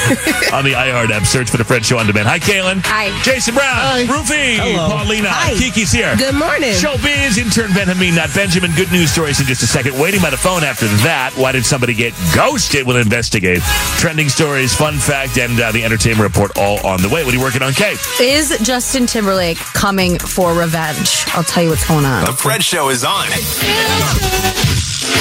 on 0.53 0.65
the 0.65 0.73
iHeart 0.75 1.11
app. 1.11 1.25
Search 1.25 1.49
for 1.51 1.57
the 1.57 1.65
Fred 1.65 1.87
Show 1.87 1.99
on 1.99 2.07
demand. 2.07 2.29
Hi, 2.29 2.39
Kaylin. 2.39 2.83
Hi. 2.85 3.15
Jason 3.23 3.55
Brown. 3.55 3.73
Hi. 3.73 4.05
Rufy. 4.05 4.59
Hello. 4.59 4.89
Paulina. 4.91 5.29
Hi. 5.31 5.55
Kiki's 5.55 5.93
here. 5.93 6.17
Good 6.17 6.35
morning. 6.35 6.75
Showbiz 6.75 7.39
intern 7.39 7.73
Benjamin. 7.73 8.15
Not 8.17 8.35
Benjamin. 8.35 8.73
Good 8.75 8.91
news 8.91 9.11
stories 9.11 9.41
in 9.41 9.47
just 9.47 9.63
a 9.63 9.67
second. 9.67 9.99
Waiting 9.99 10.21
by 10.21 10.31
the 10.31 10.37
phone 10.37 10.65
after 10.65 10.87
that. 11.07 11.33
Why 11.37 11.53
did 11.53 11.65
somebody 11.65 11.95
get 11.95 12.13
ghosted? 12.35 12.87
We'll 12.87 12.97
investigate. 12.99 13.61
Trending 13.97 14.29
stories, 14.29 14.75
fun 14.75 14.99
fact, 14.99 15.39
and 15.39 15.59
uh, 15.61 15.73
the 15.73 15.85
entertainment 15.85 16.27
report 16.29 16.59
all 16.59 16.85
on 16.87 17.01
the 17.01 17.09
way. 17.09 17.25
What 17.25 17.33
are 17.33 17.37
you 17.37 17.43
working 17.43 17.63
on, 17.63 17.73
Kay? 17.73 17.95
Is 18.21 18.59
Justin 18.63 19.07
Timberlake 19.07 19.59
coming 19.59 20.19
for 20.19 20.53
revenge? 20.55 21.22
I'll 21.29 21.45
tell 21.45 21.63
you 21.63 21.71
what's 21.71 21.87
going 21.87 22.05
on. 22.05 22.25
The 22.25 22.33
Fred 22.33 22.63
Show 22.63 22.89
is 22.91 23.05
on. 23.05 23.27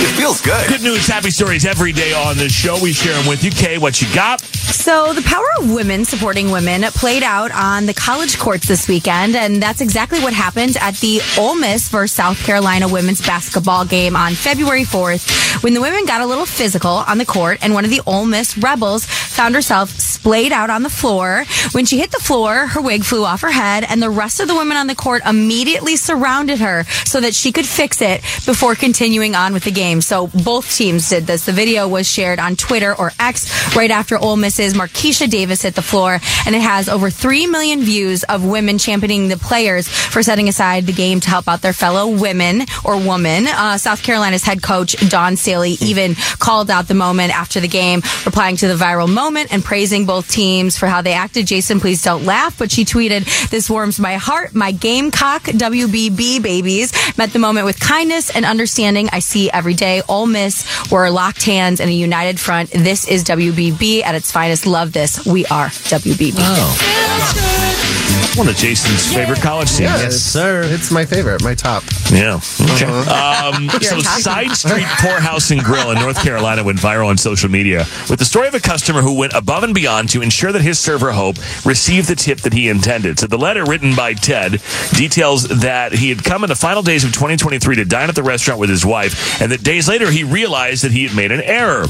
It 0.03 0.15
feels 0.17 0.41
good. 0.41 0.67
Good 0.67 0.81
news, 0.81 1.07
happy 1.07 1.31
stories 1.31 1.65
every 1.65 1.91
day 1.91 2.13
on 2.13 2.37
this 2.37 2.51
show. 2.51 2.77
We 2.81 2.91
share 2.93 3.13
them 3.13 3.27
with 3.27 3.43
you. 3.43 3.51
Kay, 3.51 3.77
what 3.77 4.01
you 4.01 4.13
got? 4.13 4.41
So, 4.71 5.13
the 5.13 5.21
power 5.21 5.45
of 5.60 5.73
women 5.73 6.05
supporting 6.05 6.49
women 6.49 6.84
played 6.84 7.23
out 7.23 7.51
on 7.51 7.86
the 7.86 7.93
college 7.93 8.39
courts 8.39 8.67
this 8.67 8.88
weekend, 8.88 9.36
and 9.36 9.62
that's 9.62 9.81
exactly 9.81 10.19
what 10.19 10.34
happened 10.34 10.77
at 10.79 10.95
the 10.95 11.21
Ole 11.38 11.55
Miss 11.55 11.89
versus 11.89 12.15
South 12.15 12.41
Carolina 12.43 12.88
women's 12.88 13.21
basketball 13.21 13.86
game 13.86 14.15
on 14.15 14.34
February 14.34 14.84
4th 14.84 15.63
when 15.63 15.73
the 15.73 15.81
women 15.81 16.05
got 16.05 16.21
a 16.21 16.25
little 16.25 16.45
physical 16.45 16.91
on 16.91 17.17
the 17.17 17.25
court, 17.25 17.60
and 17.62 17.73
one 17.73 17.84
of 17.84 17.91
the 17.91 18.01
Ole 18.07 18.25
Miss 18.25 18.57
Rebels 18.57 19.05
found 19.05 19.55
herself 19.55 19.89
splayed 19.89 20.51
out 20.51 20.69
on 20.69 20.84
the 20.84 20.89
floor. 20.89 21.45
When 21.73 21.86
she 21.86 21.99
hit 21.99 22.12
the 22.12 22.19
floor, 22.19 22.67
her 22.67 22.81
wig 22.81 23.03
flew 23.03 23.25
off 23.25 23.41
her 23.41 23.51
head, 23.51 23.86
and 23.88 24.01
the 24.01 24.10
rest 24.10 24.39
of 24.39 24.47
the 24.47 24.55
women 24.55 24.77
on 24.77 24.88
the 24.88 24.95
court 24.95 25.21
immediately 25.25 25.95
surrounded 25.95 26.60
her 26.60 26.86
so 27.05 27.19
that 27.21 27.36
she 27.36 27.51
could 27.51 27.65
fix 27.65 28.01
it 28.01 28.21
before 28.45 28.75
continuing 28.75 29.36
on 29.36 29.53
with 29.53 29.63
the 29.65 29.71
game. 29.71 30.01
So 30.01 30.27
both 30.27 30.75
teams 30.75 31.10
did 31.10 31.27
this. 31.27 31.45
The 31.45 31.51
video 31.51 31.88
was 31.88 32.07
shared 32.07 32.39
on 32.39 32.55
Twitter 32.55 32.95
or 32.95 33.12
X 33.19 33.75
right 33.75 33.91
after 33.91 34.17
Ole 34.17 34.38
Miss's 34.62 34.78
Marquesha 34.78 35.28
Davis 35.28 35.63
hit 35.63 35.74
the 35.74 35.82
floor, 35.82 36.19
and 36.45 36.54
it 36.56 36.62
has 36.62 36.88
over 36.88 37.10
3 37.10 37.47
million 37.47 37.82
views 37.82 38.21
of 38.26 38.45
women 38.45 38.78
championing 38.78 39.28
the 39.28 39.38
players 39.38 39.88
for 39.88 40.21
setting 40.21 40.47
aside 40.47 40.86
the 40.86 40.93
game 40.93 41.19
to 41.19 41.30
help 41.32 41.47
out 41.47 41.63
their 41.63 41.74
fellow 41.74 42.08
women 42.08 42.62
or 42.84 42.95
woman. 42.95 43.47
Uh, 43.47 43.80
South 43.80 44.04
Carolina's 44.04 44.43
head 44.43 44.62
coach, 44.62 44.91
Dawn 45.10 45.36
Staley, 45.36 45.78
even 45.82 46.13
called 46.38 46.69
out 46.69 46.88
the 46.88 46.93
moment 46.93 47.36
after 47.36 47.60
the 47.60 47.67
game, 47.67 48.04
replying 48.24 48.56
to 48.58 48.67
the 48.67 48.76
viral 48.76 49.12
moment 49.12 49.52
and 49.52 49.63
praising 49.63 50.06
both 50.06 50.30
teams 50.30 50.78
for 50.78 50.86
how 50.86 51.02
they 51.02 51.13
acted. 51.13 51.47
Jason, 51.47 51.80
please 51.80 52.04
don't 52.04 52.24
laugh, 52.24 52.56
but 52.60 52.69
she 52.71 52.86
tweeted, 52.86 53.50
This 53.50 53.67
warms 53.67 54.00
my 54.00 54.17
heart. 54.17 54.54
My 54.54 54.71
Gamecock 54.71 55.41
WBB 55.41 56.43
babies 56.43 56.93
met 57.17 57.34
the 57.34 57.39
moment 57.39 57.65
with 57.65 57.80
kindness 57.80 58.30
and 58.30 58.45
understanding 58.45 59.10
I 59.12 59.19
see 59.19 59.50
every 59.50 59.74
day. 59.74 60.04
Ole 60.08 60.28
Miss 60.28 60.91
were 60.91 61.10
locked 61.10 61.45
hands 61.45 61.80
in 61.80 61.89
a 61.89 61.91
united 61.91 62.39
front. 62.39 62.69
This 62.69 63.08
is 63.08 63.24
WBB 63.24 64.04
at 64.04 64.13
its 64.13 64.32
finest. 64.32 64.50
Love 64.65 64.91
this. 64.91 65.25
We 65.25 65.45
are 65.45 65.67
WBB. 65.67 66.35
One 68.37 68.47
of 68.47 68.55
Jason's 68.55 69.13
favorite 69.13 69.41
college 69.41 69.67
teams. 69.69 69.81
Yes, 69.81 69.99
it's- 70.01 70.21
sir. 70.21 70.61
It's 70.63 70.89
my 70.89 71.05
favorite, 71.05 71.43
my 71.43 71.53
top. 71.53 71.83
Yeah. 72.11 72.39
Okay. 72.75 72.85
Uh-huh. 72.85 73.53
Um, 73.55 73.69
so. 73.81 73.99
Side 73.99 74.55
Street 74.55 74.85
Pourhouse 74.99 75.51
and 75.51 75.61
Grill 75.61 75.91
in 75.91 75.99
North 75.99 76.21
Carolina 76.23 76.63
went 76.63 76.79
viral 76.79 77.07
on 77.07 77.17
social 77.17 77.49
media 77.49 77.79
with 78.09 78.19
the 78.19 78.25
story 78.25 78.47
of 78.47 78.53
a 78.55 78.59
customer 78.59 79.01
who 79.01 79.17
went 79.17 79.33
above 79.33 79.63
and 79.63 79.73
beyond 79.75 80.09
to 80.11 80.21
ensure 80.21 80.51
that 80.53 80.61
his 80.61 80.79
server 80.79 81.11
Hope 81.11 81.35
received 81.65 82.07
the 82.07 82.15
tip 82.15 82.39
that 82.41 82.53
he 82.53 82.69
intended. 82.69 83.19
So, 83.19 83.27
the 83.27 83.37
letter 83.37 83.65
written 83.65 83.95
by 83.95 84.13
Ted 84.13 84.61
details 84.93 85.43
that 85.49 85.91
he 85.93 86.07
had 86.09 86.23
come 86.23 86.43
in 86.43 86.47
the 86.49 86.55
final 86.55 86.81
days 86.81 87.03
of 87.03 87.11
2023 87.11 87.75
to 87.75 87.85
dine 87.85 88.07
at 88.09 88.15
the 88.15 88.23
restaurant 88.23 88.59
with 88.61 88.69
his 88.69 88.85
wife, 88.85 89.41
and 89.41 89.51
that 89.51 89.61
days 89.63 89.87
later 89.89 90.09
he 90.09 90.23
realized 90.23 90.83
that 90.85 90.91
he 90.91 91.05
had 91.05 91.15
made 91.15 91.31
an 91.31 91.41
error. 91.41 91.85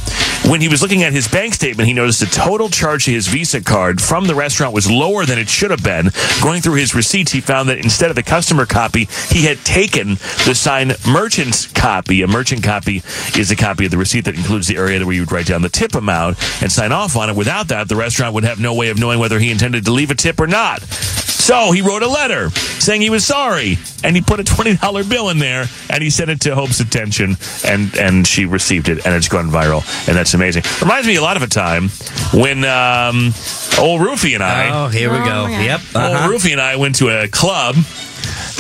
When 0.50 0.60
he 0.60 0.68
was 0.68 0.82
looking 0.82 1.04
at 1.04 1.14
his 1.14 1.28
bank 1.28 1.54
statement, 1.54 1.88
he 1.88 1.94
noticed 1.94 2.20
the 2.20 2.26
total 2.26 2.68
charge 2.70 3.06
to 3.06 3.12
his 3.12 3.28
Visa 3.28 3.62
card 3.62 4.02
from 4.02 4.26
the 4.26 4.34
restaurant 4.36 4.74
was 4.74 4.90
lower 4.90 5.24
than 5.26 5.38
it 5.38 5.48
should 5.50 5.70
have 5.72 5.84
been. 5.84 6.10
Going 6.42 6.62
through 6.62 6.76
his 6.76 6.96
receipts, 6.96 7.32
he 7.32 7.42
found 7.42 7.70
that 7.70 7.78
instead 7.78 8.10
of 8.10 8.16
the 8.16 8.24
customer 8.24 8.66
copy, 8.66 9.08
he 9.30 9.44
had 9.46 9.58
taken 9.60 10.16
the 10.46 10.54
signed 10.56 10.96
merchant's 11.08 11.68
copy. 11.68 12.22
A 12.24 12.28
merchant 12.28 12.64
copy 12.64 13.04
is 13.38 13.52
a 13.52 13.56
copy 13.56 13.86
of 13.86 13.92
the 13.92 13.98
receipt 13.98 14.26
that 14.26 14.36
includes 14.36 14.68
the 14.68 14.78
area 14.78 15.06
where 15.06 15.14
you 15.14 15.22
would 15.22 15.32
write 15.32 15.46
down 15.46 15.62
the 15.62 15.70
tip 15.70 15.94
amount 15.96 16.38
and 16.62 16.72
sign 16.72 16.92
off 16.92 17.16
on 17.16 17.30
it. 17.30 17.36
Without 17.36 17.68
that, 17.70 17.88
the 17.90 17.96
restaurant 17.96 18.34
would 18.34 18.44
have 18.44 18.60
no 18.60 18.74
way 18.74 18.90
of 18.90 19.00
knowing 19.00 19.20
whether 19.20 19.40
he 19.40 19.52
intended 19.52 19.86
to 19.86 19.92
leave 19.92 20.10
a 20.12 20.16
tip 20.16 20.40
or 20.40 20.48
not. 20.48 20.82
So 20.82 21.72
he 21.72 21.82
wrote 21.82 22.04
a 22.04 22.08
letter 22.08 22.50
saying 22.52 23.02
he 23.02 23.10
was 23.10 23.26
sorry, 23.26 23.78
and 24.04 24.16
he 24.16 24.22
put 24.22 24.40
a 24.40 24.44
twenty 24.44 24.78
dollar 24.78 25.04
bill 25.04 25.30
in 25.30 25.40
there, 25.40 25.66
and 25.90 26.04
he 26.04 26.10
sent 26.12 26.30
it 26.30 26.40
to 26.42 26.54
Hope's 26.56 26.80
attention, 26.80 27.36
and 27.66 27.96
and 27.98 28.28
she 28.28 28.46
received 28.46 28.90
it, 28.90 29.06
and 29.06 29.16
it's 29.16 29.28
gone 29.28 29.50
viral, 29.50 29.82
and 30.08 30.16
that's 30.16 30.34
amazing. 30.36 30.64
Reminds 30.82 31.08
me 31.08 31.16
a 31.16 31.22
lot 31.22 31.38
of 31.38 31.44
a 31.44 31.48
time 31.48 31.90
when 32.32 32.64
um, 32.64 33.34
old 33.80 34.02
Roofy 34.02 34.36
and 34.36 34.44
I. 34.44 34.86
Oh, 34.86 34.88
here 34.88 35.12
we 35.12 35.18
go. 35.18 35.48
Yep. 35.48 35.82
uh-huh. 35.96 36.08
Old 36.10 36.21
Roofy 36.30 36.52
and 36.52 36.62
I 36.62 36.76
went 36.76 36.96
to 36.96 37.10
a 37.10 37.28
club, 37.28 37.76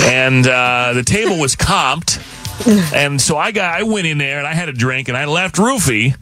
and 0.02 0.46
uh, 0.48 0.94
the 0.94 1.04
table 1.04 1.40
was 1.40 1.56
comped, 1.56 2.20
and 2.94 3.20
so 3.20 3.38
I 3.38 3.52
got 3.52 3.74
I 3.74 3.84
went 3.84 4.08
in 4.08 4.18
there 4.18 4.38
and 4.38 4.48
I 4.48 4.54
had 4.54 4.70
a 4.70 4.74
drink, 4.74 5.08
and 5.08 5.18
I 5.18 5.26
left 5.26 5.58
Roofy. 5.58 6.14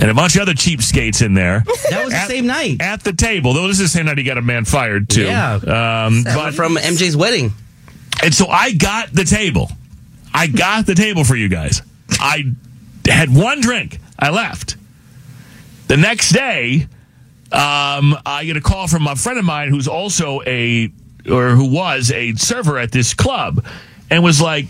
And 0.00 0.10
a 0.10 0.14
bunch 0.14 0.36
of 0.36 0.42
other 0.42 0.54
cheapskates 0.54 1.24
in 1.24 1.34
there. 1.34 1.64
That 1.90 2.04
was 2.06 2.14
the 2.14 2.26
same 2.26 2.46
night. 2.46 2.80
At 2.80 3.04
the 3.04 3.12
table. 3.12 3.52
Though 3.52 3.68
this 3.68 3.78
is 3.78 3.92
the 3.92 3.98
same 3.98 4.06
night 4.06 4.16
he 4.16 4.24
got 4.24 4.38
a 4.38 4.42
man 4.42 4.64
fired, 4.64 5.10
too. 5.10 5.24
Yeah. 5.26 5.52
Um, 5.56 6.24
but 6.24 6.54
from 6.54 6.76
MJ's 6.76 7.14
wedding. 7.14 7.52
And 8.22 8.32
so 8.32 8.46
I 8.46 8.72
got 8.72 9.12
the 9.12 9.24
table. 9.24 9.70
I 10.32 10.46
got 10.46 10.86
the 10.86 10.94
table 10.94 11.24
for 11.24 11.36
you 11.36 11.50
guys. 11.50 11.82
I 12.12 12.54
had 13.06 13.34
one 13.34 13.60
drink. 13.60 13.98
I 14.18 14.30
left. 14.30 14.76
The 15.88 15.98
next 15.98 16.30
day, 16.30 16.86
um, 17.52 18.16
I 18.24 18.44
get 18.44 18.56
a 18.56 18.60
call 18.60 18.88
from 18.88 19.06
a 19.06 19.16
friend 19.16 19.38
of 19.38 19.44
mine 19.44 19.68
who's 19.68 19.88
also 19.88 20.40
a, 20.46 20.90
or 21.30 21.50
who 21.50 21.70
was 21.70 22.10
a 22.10 22.34
server 22.34 22.78
at 22.78 22.92
this 22.92 23.14
club, 23.14 23.64
and 24.10 24.22
was 24.24 24.40
like, 24.40 24.66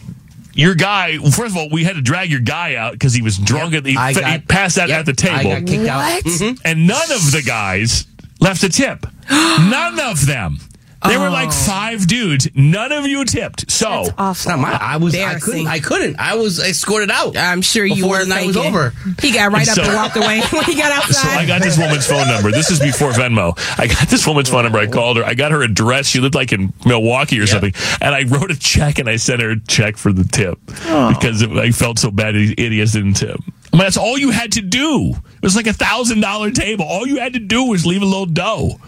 your 0.54 0.74
guy. 0.74 1.16
Well, 1.20 1.30
first 1.30 1.52
of 1.52 1.56
all, 1.56 1.70
we 1.70 1.84
had 1.84 1.94
to 1.96 2.02
drag 2.02 2.30
your 2.30 2.40
guy 2.40 2.74
out 2.74 2.92
because 2.92 3.14
he 3.14 3.22
was 3.22 3.38
drunk. 3.38 3.74
At 3.74 3.84
the, 3.84 3.96
I 3.96 4.12
he, 4.12 4.20
got- 4.20 4.48
passed 4.48 4.76
out 4.78 4.88
yep, 4.90 5.00
at 5.00 5.06
the 5.06 5.14
table. 5.14 5.50
I 5.50 5.60
got 5.60 5.66
kicked 5.66 5.88
out. 5.88 5.98
What? 5.98 6.24
Mhm. 6.24 6.60
And 6.64 6.86
none 6.86 7.10
of 7.10 7.32
the 7.32 7.42
guys 7.46 8.06
left 8.40 8.62
a 8.62 8.68
tip. 8.68 9.06
none 9.30 9.98
of 10.00 10.26
them. 10.26 10.58
There 11.04 11.20
were 11.20 11.30
like 11.30 11.48
oh. 11.48 11.64
five 11.66 12.06
dudes. 12.06 12.48
None 12.54 12.92
of 12.92 13.06
you 13.06 13.24
tipped. 13.24 13.70
So 13.70 14.04
It's 14.18 14.46
not 14.46 14.58
my. 14.58 14.72
I 14.72 14.96
was. 14.98 15.14
I 15.16 15.38
couldn't. 15.38 15.66
I 15.66 15.80
couldn't. 15.80 16.18
I 16.18 16.34
was 16.34 16.58
escorted 16.58 17.10
out. 17.10 17.36
I'm 17.36 17.62
sure 17.62 17.84
you 17.84 17.96
before 17.96 18.10
were 18.10 18.24
the 18.24 18.26
night 18.26 18.46
was 18.46 18.56
faking. 18.56 18.74
over. 18.74 18.92
He 19.20 19.32
got 19.32 19.52
right 19.52 19.68
up 19.68 19.74
So- 19.74 19.82
and 19.82 19.94
walked 19.94 20.16
away 20.16 20.40
when 20.50 20.64
he 20.64 20.76
got 20.76 20.92
outside. 20.92 21.34
So. 21.34 21.38
I 21.38 21.46
got 21.46 21.62
this 21.62 21.78
woman's 21.78 22.06
phone 22.06 22.28
number. 22.28 22.50
This 22.50 22.70
is 22.70 22.78
before 22.80 23.10
Venmo. 23.10 23.58
I 23.78 23.86
got 23.86 24.08
this 24.08 24.26
woman's 24.26 24.48
phone 24.48 24.64
number. 24.64 24.78
I 24.78 24.86
oh. 24.86 24.90
called 24.90 25.16
her. 25.16 25.24
I 25.24 25.34
got 25.34 25.52
her 25.52 25.62
address. 25.62 26.06
She 26.06 26.20
lived 26.20 26.34
like 26.34 26.52
in 26.52 26.72
Milwaukee 26.86 27.40
or 27.40 27.46
something. 27.46 27.72
And 28.00 28.14
I 28.14 28.24
wrote 28.24 28.50
a 28.50 28.58
check 28.58 28.98
and 28.98 29.08
I 29.08 29.16
sent 29.16 29.42
her 29.42 29.50
a 29.50 29.60
check 29.60 29.96
for 29.96 30.12
the 30.12 30.24
tip 30.24 30.58
oh. 30.86 31.12
because 31.14 31.42
it, 31.42 31.50
I 31.52 31.70
felt 31.70 31.98
so 31.98 32.10
bad. 32.10 32.34
These 32.34 32.54
idiots 32.58 32.92
didn't 32.92 33.14
tip. 33.14 33.38
I 33.72 33.76
mean, 33.76 33.84
that's 33.84 33.96
all 33.96 34.18
you 34.18 34.30
had 34.30 34.52
to 34.52 34.60
do. 34.60 35.10
It 35.10 35.42
was 35.42 35.56
like 35.56 35.66
a 35.66 35.72
thousand 35.72 36.20
dollar 36.20 36.50
table. 36.50 36.84
All 36.84 37.06
you 37.06 37.18
had 37.18 37.32
to 37.32 37.38
do 37.38 37.64
was 37.64 37.86
leave 37.86 38.02
a 38.02 38.06
little 38.06 38.26
dough. 38.26 38.78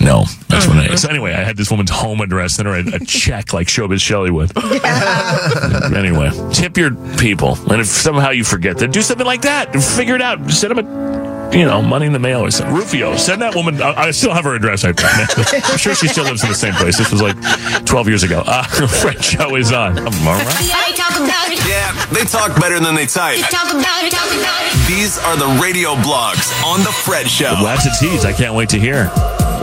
No, 0.00 0.24
that's 0.48 0.66
when 0.66 0.78
I. 0.78 0.94
So 0.96 1.08
anyway, 1.10 1.32
I 1.32 1.42
had 1.42 1.56
this 1.56 1.70
woman's 1.70 1.90
home 1.90 2.20
address, 2.20 2.58
and 2.58 2.66
her 2.66 2.74
a, 2.74 2.96
a 2.96 3.04
check 3.04 3.52
like 3.52 3.68
Showbiz 3.68 4.00
Shelley 4.00 4.30
would. 4.30 4.52
anyway, 5.94 6.30
tip 6.52 6.76
your 6.76 6.90
people, 7.16 7.56
and 7.70 7.80
if 7.80 7.86
somehow 7.86 8.30
you 8.30 8.44
forget 8.44 8.78
that, 8.78 8.92
do 8.92 9.02
something 9.02 9.26
like 9.26 9.42
that. 9.42 9.74
Figure 9.74 10.16
it 10.16 10.22
out. 10.22 10.50
Send 10.50 10.76
them 10.76 10.86
a, 10.86 11.56
you 11.56 11.64
know, 11.64 11.80
money 11.80 12.06
in 12.06 12.12
the 12.12 12.18
mail 12.18 12.40
or 12.40 12.50
something. 12.50 12.74
Rufio, 12.74 13.16
send 13.16 13.40
that 13.42 13.54
woman. 13.54 13.80
I, 13.80 14.06
I 14.06 14.10
still 14.10 14.32
have 14.32 14.44
her 14.44 14.54
address. 14.54 14.84
I, 14.84 14.92
I'm 15.70 15.78
sure 15.78 15.94
she 15.94 16.08
still 16.08 16.24
lives 16.24 16.42
in 16.42 16.48
the 16.48 16.54
same 16.54 16.74
place. 16.74 16.98
This 16.98 17.10
was 17.12 17.22
like 17.22 17.36
12 17.86 18.08
years 18.08 18.22
ago. 18.24 18.42
Uh, 18.44 18.64
Fred 18.86 19.22
Show 19.22 19.54
is 19.56 19.72
on. 19.72 19.98
I'm 19.98 20.06
all 20.06 20.34
right. 20.34 20.68
Yeah, 21.68 21.92
they 22.12 22.24
talk 22.24 22.60
better 22.60 22.80
than 22.80 22.94
they 22.94 23.06
type. 23.06 23.36
These 24.88 25.18
are 25.18 25.36
the 25.36 25.60
radio 25.62 25.94
blogs 25.96 26.52
on 26.64 26.80
The 26.80 26.92
Fred 26.92 27.26
Show. 27.28 27.54
Lots 27.62 27.86
of 27.86 27.92
teas. 27.98 28.24
I 28.24 28.32
can't 28.32 28.54
wait 28.54 28.68
to 28.70 28.78
hear 28.78 29.10